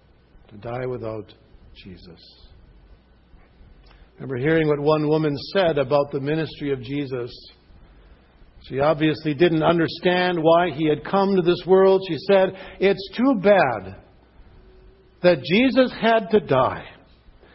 to 0.50 0.58
die 0.58 0.86
without 0.86 1.34
Jesus. 1.84 2.20
Remember 4.16 4.38
hearing 4.38 4.68
what 4.68 4.80
one 4.80 5.08
woman 5.08 5.36
said 5.54 5.78
about 5.78 6.12
the 6.12 6.20
ministry 6.20 6.72
of 6.72 6.82
Jesus. 6.82 7.32
She 8.68 8.80
obviously 8.80 9.34
didn't 9.34 9.64
understand 9.64 10.38
why 10.42 10.70
he 10.72 10.88
had 10.88 11.04
come 11.04 11.36
to 11.36 11.42
this 11.42 11.64
world. 11.66 12.02
She 12.08 12.18
said, 12.30 12.50
It's 12.80 13.10
too 13.18 13.36
bad 13.42 13.98
that 15.22 15.44
Jesus 15.44 15.92
had 16.00 16.30
to 16.32 16.40
die. 16.40 16.86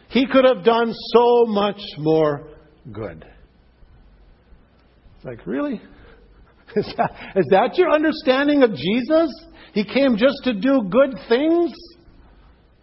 He 0.09 0.27
could 0.27 0.45
have 0.45 0.63
done 0.63 0.93
so 1.13 1.45
much 1.45 1.79
more 1.97 2.49
good. 2.91 3.25
It's 5.15 5.25
like, 5.25 5.45
really? 5.45 5.81
Is 6.75 6.93
that, 6.97 7.11
is 7.35 7.47
that 7.49 7.79
your 7.79 7.89
understanding 7.89 8.61
of 8.61 8.75
Jesus? 8.75 9.33
He 9.73 9.83
came 9.83 10.17
just 10.17 10.43
to 10.43 10.53
do 10.53 10.83
good 10.87 11.15
things? 11.27 11.73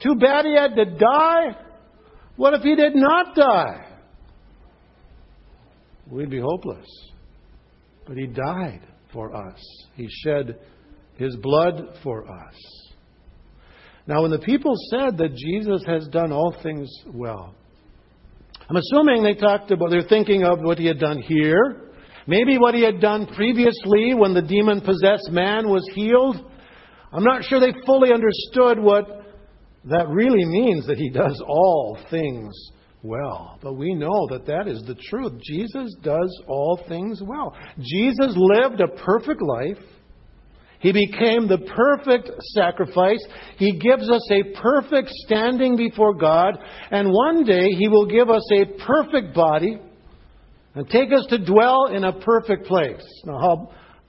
Too 0.03 0.17
bad 0.17 0.45
he 0.45 0.57
had 0.57 0.75
to 0.75 0.87
die? 0.87 1.66
What 2.37 2.55
if 2.55 2.63
he 2.63 2.75
did 2.75 2.95
not 2.95 3.35
die? 3.35 3.87
We'd 6.11 6.31
be 6.31 6.41
hopeless. 6.41 6.87
But 8.07 8.17
he 8.17 8.27
died 8.27 8.83
for 9.13 9.35
us, 9.35 9.61
he 9.95 10.09
shed 10.25 10.59
his 11.17 11.35
blood 11.37 11.99
for 12.03 12.31
us. 12.31 12.55
Now, 14.07 14.23
when 14.23 14.31
the 14.31 14.39
people 14.39 14.75
said 14.91 15.17
that 15.19 15.35
Jesus 15.35 15.83
has 15.87 16.07
done 16.09 16.31
all 16.31 16.55
things 16.63 16.89
well, 17.13 17.55
I'm 18.69 18.77
assuming 18.77 19.23
they 19.23 19.35
talked 19.35 19.71
about, 19.71 19.91
they're 19.91 20.03
thinking 20.03 20.45
of 20.45 20.61
what 20.61 20.79
he 20.79 20.87
had 20.87 20.99
done 20.99 21.21
here, 21.23 21.87
Maybe 22.27 22.59
what 22.59 22.75
he 22.75 22.83
had 22.83 23.01
done 23.01 23.27
previously 23.27 24.13
when 24.15 24.35
the 24.35 24.43
demon 24.43 24.81
possessed 24.81 25.31
man 25.31 25.69
was 25.69 25.89
healed. 25.95 26.37
I'm 27.13 27.23
not 27.23 27.45
sure 27.45 27.61
they 27.61 27.73
fully 27.87 28.13
understood 28.13 28.81
what 28.81 29.26
that 29.89 30.09
really 30.09 30.45
means 30.45 30.87
that 30.87 30.99
he 30.99 31.11
does 31.11 31.41
all 31.47 31.99
things 32.11 32.53
well. 33.03 33.59
But 33.63 33.75
we 33.75 33.95
know 33.95 34.27
that 34.31 34.47
that 34.47 34.67
is 34.67 34.83
the 34.87 34.97
truth. 35.11 35.41
Jesus 35.43 35.95
does 36.03 36.43
all 36.49 36.81
things 36.89 37.21
well. 37.23 37.55
Jesus 37.79 38.35
lived 38.37 38.81
a 38.81 38.89
perfect 38.89 39.41
life. 39.43 39.79
He 40.81 40.93
became 40.93 41.49
the 41.49 41.59
perfect 41.75 42.31
sacrifice. 42.55 43.25
He 43.59 43.79
gives 43.79 44.11
us 44.11 44.29
a 44.31 44.61
perfect 44.61 45.09
standing 45.09 45.77
before 45.77 46.15
God. 46.15 46.59
And 46.91 47.13
one 47.13 47.45
day 47.45 47.69
He 47.71 47.89
will 47.89 48.07
give 48.07 48.29
us 48.29 48.47
a 48.53 48.67
perfect 48.85 49.35
body 49.35 49.79
and 50.75 50.89
take 50.91 51.13
us 51.13 51.27
to 51.31 51.45
dwell 51.45 51.87
in 51.87 52.05
a 52.05 52.13
perfect 52.13 52.67
place. 52.67 53.03
Now, 53.25 53.39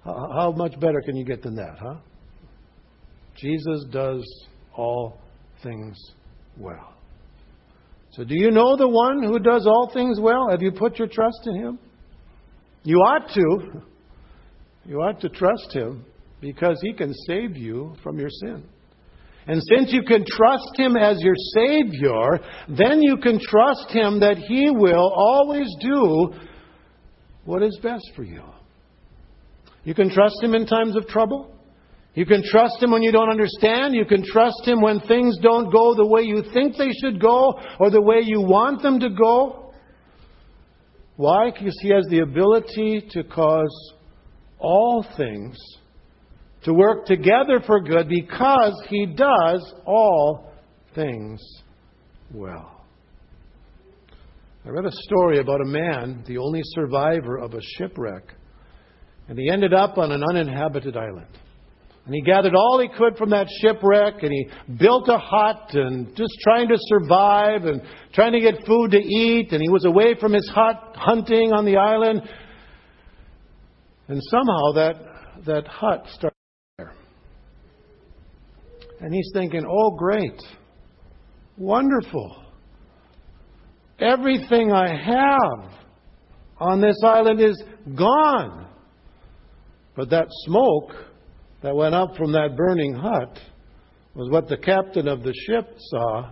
how, 0.04 0.30
how 0.36 0.52
much 0.52 0.78
better 0.80 1.02
can 1.06 1.16
you 1.16 1.24
get 1.24 1.42
than 1.42 1.56
that, 1.56 1.78
huh? 1.80 1.96
Jesus 3.38 3.86
does 3.92 4.24
all 4.76 5.20
things 5.64 5.98
well. 6.58 6.94
So, 8.12 8.24
do 8.24 8.36
you 8.36 8.52
know 8.52 8.76
the 8.76 8.88
one 8.88 9.22
who 9.24 9.40
does 9.40 9.68
all 9.68 9.92
things 9.94 10.20
well? 10.20 10.50
Have 10.50 10.62
you 10.62 10.72
put 10.72 10.98
your 10.98 11.08
trust 11.08 11.40
in 11.46 11.56
him? 11.56 11.80
You 12.84 12.98
ought 13.00 13.30
to. 13.34 13.82
You 14.88 15.02
ought 15.02 15.20
to 15.20 15.30
trust 15.30 15.74
Him 15.74 16.06
because 16.40 16.80
He 16.82 16.94
can 16.94 17.14
save 17.28 17.58
you 17.58 17.96
from 18.02 18.18
your 18.18 18.30
sin. 18.30 18.64
And 19.46 19.62
since 19.76 19.92
you 19.92 20.04
can 20.04 20.26
trust 20.26 20.72
Him 20.78 20.96
as 20.96 21.18
your 21.22 21.36
Savior, 21.54 22.40
then 22.70 23.02
you 23.02 23.18
can 23.18 23.40
trust 23.42 23.90
Him 23.90 24.22
that 24.22 24.38
He 24.38 24.70
will 24.70 25.12
always 25.14 25.68
do 25.82 26.34
what 27.44 27.62
is 27.62 27.78
best 27.84 28.10
for 28.16 28.24
you. 28.24 28.44
You 29.84 29.94
can 29.94 30.10
trust 30.10 30.42
Him 30.42 30.54
in 30.54 30.66
times 30.66 30.96
of 30.96 31.08
trouble. 31.08 31.54
You 32.18 32.26
can 32.26 32.42
trust 32.44 32.82
Him 32.82 32.90
when 32.90 33.04
you 33.04 33.12
don't 33.12 33.30
understand. 33.30 33.94
You 33.94 34.04
can 34.04 34.26
trust 34.26 34.64
Him 34.66 34.82
when 34.82 35.02
things 35.02 35.38
don't 35.40 35.72
go 35.72 35.94
the 35.94 36.08
way 36.08 36.24
you 36.24 36.42
think 36.52 36.76
they 36.76 36.90
should 37.00 37.22
go 37.22 37.54
or 37.80 37.92
the 37.92 38.02
way 38.02 38.22
you 38.24 38.42
want 38.42 38.82
them 38.82 39.00
to 39.02 39.10
go. 39.12 39.72
Why? 41.16 41.52
Because 41.52 41.78
He 41.80 41.90
has 41.90 42.08
the 42.10 42.22
ability 42.22 43.04
to 43.12 43.24
cause 43.24 43.94
all 44.58 45.06
things 45.16 45.56
to 46.64 46.74
work 46.74 47.06
together 47.06 47.62
for 47.68 47.82
good 47.82 48.10
because 48.10 48.74
He 48.90 49.06
does 49.06 49.74
all 49.86 50.52
things 50.96 51.40
well. 52.34 52.84
I 54.66 54.70
read 54.70 54.86
a 54.86 54.92
story 54.92 55.38
about 55.38 55.62
a 55.62 55.66
man, 55.66 56.24
the 56.26 56.40
only 56.40 56.62
survivor 56.64 57.38
of 57.38 57.54
a 57.54 57.62
shipwreck, 57.78 58.34
and 59.30 59.38
he 59.38 59.52
ended 59.52 59.76
up 59.76 60.00
on 60.00 60.12
an 60.12 60.24
uninhabited 60.28 60.98
island. 60.98 61.28
And 62.08 62.16
he 62.16 62.22
gathered 62.22 62.56
all 62.56 62.80
he 62.80 62.88
could 62.88 63.18
from 63.18 63.32
that 63.32 63.48
shipwreck 63.60 64.24
and 64.24 64.32
he 64.32 64.48
built 64.78 65.10
a 65.10 65.18
hut 65.18 65.72
and 65.74 66.16
just 66.16 66.32
trying 66.42 66.70
to 66.70 66.78
survive 66.78 67.66
and 67.66 67.82
trying 68.14 68.32
to 68.32 68.40
get 68.40 68.66
food 68.66 68.92
to 68.92 68.98
eat. 68.98 69.52
And 69.52 69.62
he 69.62 69.68
was 69.68 69.84
away 69.84 70.16
from 70.18 70.32
his 70.32 70.48
hut 70.48 70.96
hunting 70.96 71.52
on 71.52 71.66
the 71.66 71.76
island. 71.76 72.22
And 74.08 74.22
somehow 74.32 74.72
that, 74.76 74.94
that 75.48 75.68
hut 75.68 76.06
started 76.14 76.38
there. 76.78 76.94
And 79.02 79.14
he's 79.14 79.30
thinking, 79.34 79.66
oh, 79.70 79.98
great, 79.98 80.42
wonderful. 81.58 82.42
Everything 84.00 84.72
I 84.72 84.96
have 84.96 85.72
on 86.58 86.80
this 86.80 86.96
island 87.04 87.42
is 87.42 87.62
gone. 87.98 88.70
But 89.94 90.10
that 90.12 90.28
smoke 90.46 91.07
that 91.62 91.76
went 91.76 91.96
up 91.96 92.16
from 92.16 92.32
that 92.34 92.56
burning 92.56 92.94
hut 92.94 93.40
was 94.14 94.30
what 94.30 94.48
the 94.48 94.58
captain 94.58 95.08
of 95.08 95.24
the 95.24 95.34
ship 95.48 95.76
saw. 95.78 96.32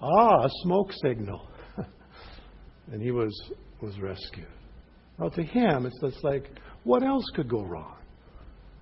Ah, 0.00 0.44
a 0.44 0.48
smoke 0.62 0.90
signal. 1.02 1.48
and 2.92 3.02
he 3.02 3.10
was, 3.10 3.32
was 3.82 3.98
rescued. 3.98 4.46
Well, 5.18 5.30
to 5.30 5.42
him, 5.42 5.86
it's 5.86 6.00
just 6.00 6.24
like, 6.24 6.50
what 6.84 7.02
else 7.02 7.24
could 7.34 7.48
go 7.48 7.62
wrong? 7.62 7.96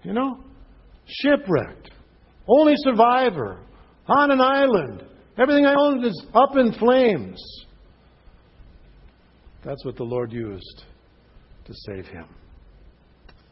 You 0.04 0.12
know? 0.12 0.38
Shipwrecked. 1.06 1.90
Only 2.48 2.74
survivor. 2.76 3.60
On 4.06 4.30
an 4.30 4.40
island. 4.40 5.04
Everything 5.36 5.66
I 5.66 5.74
owned 5.76 6.04
is 6.04 6.26
up 6.34 6.56
in 6.56 6.72
flames. 6.72 7.42
That's 9.64 9.84
what 9.84 9.96
the 9.96 10.04
Lord 10.04 10.32
used 10.32 10.84
to 11.66 11.74
save 11.86 12.06
him 12.06 12.26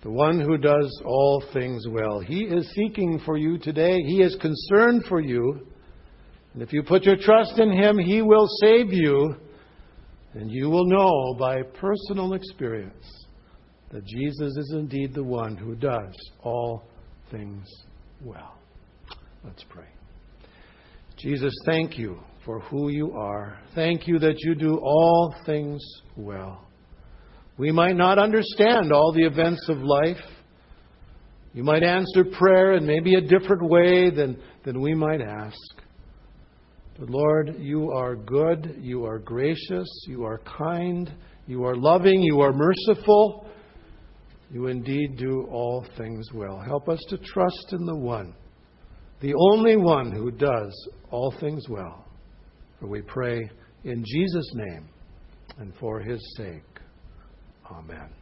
the 0.03 0.11
one 0.11 0.41
who 0.41 0.57
does 0.59 1.03
all 1.05 1.43
things 1.53 1.87
well. 1.89 2.21
He 2.21 2.43
is 2.43 2.71
seeking 2.75 3.21
for 3.25 3.37
you 3.37 3.59
today. 3.59 3.99
He 4.03 4.23
is 4.23 4.37
concerned 4.41 5.05
for 5.09 5.21
you. 5.21 5.67
And 6.55 6.63
if 6.63 6.73
you 6.73 6.83
put 6.83 7.05
your 7.05 7.17
trust 7.17 7.59
in 7.59 7.73
Him, 7.73 7.99
He 7.99 8.23
will 8.23 8.47
save 8.61 8.93
you. 8.93 9.37
And 10.35 10.51
you 10.51 10.69
will 10.69 10.87
know 10.87 11.35
by 11.39 11.63
personal 11.63 12.35
experience 12.35 13.27
that 13.91 14.05
Jesus 14.05 14.57
is 14.57 14.73
indeed 14.73 15.15
the 15.15 15.25
one 15.25 15.57
who 15.57 15.75
does 15.75 16.15
all 16.43 16.85
things 17.31 17.67
well. 18.23 18.59
Let's 19.45 19.65
pray. 19.69 19.87
Jesus, 21.17 21.55
thank 21.65 21.97
you 21.97 22.21
for 22.45 22.61
who 22.61 22.91
you 22.91 23.13
are. 23.13 23.59
Thank 23.75 24.07
you 24.07 24.19
that 24.19 24.37
you 24.41 24.55
do 24.55 24.77
all 24.77 25.35
things 25.47 25.83
well. 26.17 26.66
We 27.59 27.73
might 27.73 27.97
not 27.97 28.19
understand 28.19 28.93
all 28.93 29.13
the 29.13 29.25
events 29.25 29.67
of 29.69 29.79
life. 29.79 30.23
You 31.55 31.65
might 31.65 31.83
answer 31.83 32.25
prayer 32.25 32.75
in 32.75 32.87
maybe 32.87 33.15
a 33.15 33.21
different 33.21 33.63
way 33.63 34.11
than, 34.11 34.39
than 34.65 34.81
we 34.81 34.95
might 34.95 35.23
ask. 35.23 35.57
But 36.99 37.09
Lord, 37.09 37.57
you 37.59 37.91
are 37.93 38.15
good, 38.15 38.77
you 38.81 39.05
are 39.05 39.19
gracious, 39.19 39.89
you 40.07 40.25
are 40.25 40.41
kind, 40.59 41.13
you 41.47 41.65
are 41.65 41.77
loving, 41.77 42.23
you 42.23 42.41
are 42.41 42.53
merciful. 42.53 43.47
You 44.51 44.69
indeed 44.69 45.17
do 45.17 45.49
all 45.51 45.85
things 45.99 46.29
well. 46.33 46.61
Help 46.61 46.89
us 46.89 47.01
to 47.09 47.19
trust 47.19 47.73
in 47.73 47.85
the 47.85 47.97
one, 47.97 48.35
the 49.21 49.35
only 49.53 49.77
one 49.77 50.13
who 50.13 50.31
does 50.31 50.89
all 51.11 51.35
things 51.41 51.69
well. 51.69 52.07
For 52.79 52.87
we 52.87 53.03
pray 53.03 53.51
in 53.85 54.05
Jesus' 54.07 54.53
name 54.55 54.89
and 55.59 55.73
for 55.81 56.01
his 56.01 56.21
sake. 56.37 56.76
Amen. 57.71 58.17